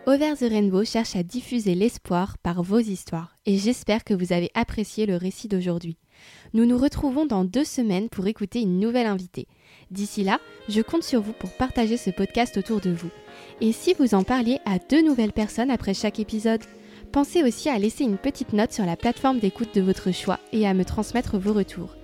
[0.07, 4.51] Over the Rainbow cherche à diffuser l'espoir par vos histoires et j'espère que vous avez
[4.55, 5.97] apprécié le récit d'aujourd'hui.
[6.55, 9.47] Nous nous retrouvons dans deux semaines pour écouter une nouvelle invitée.
[9.93, 13.11] D'ici là, je compte sur vous pour partager ce podcast autour de vous.
[13.61, 16.65] Et si vous en parliez à deux nouvelles personnes après chaque épisode,
[17.13, 20.67] pensez aussi à laisser une petite note sur la plateforme d'écoute de votre choix et
[20.67, 21.95] à me transmettre vos retours.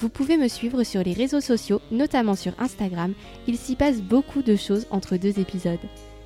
[0.00, 3.12] Vous pouvez me suivre sur les réseaux sociaux, notamment sur Instagram.
[3.46, 5.78] Il s'y passe beaucoup de choses entre deux épisodes.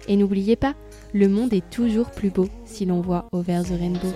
[0.06, 0.74] Et n'oubliez pas,
[1.12, 4.12] le monde est toujours plus beau si l'on voit Over the Rainbow.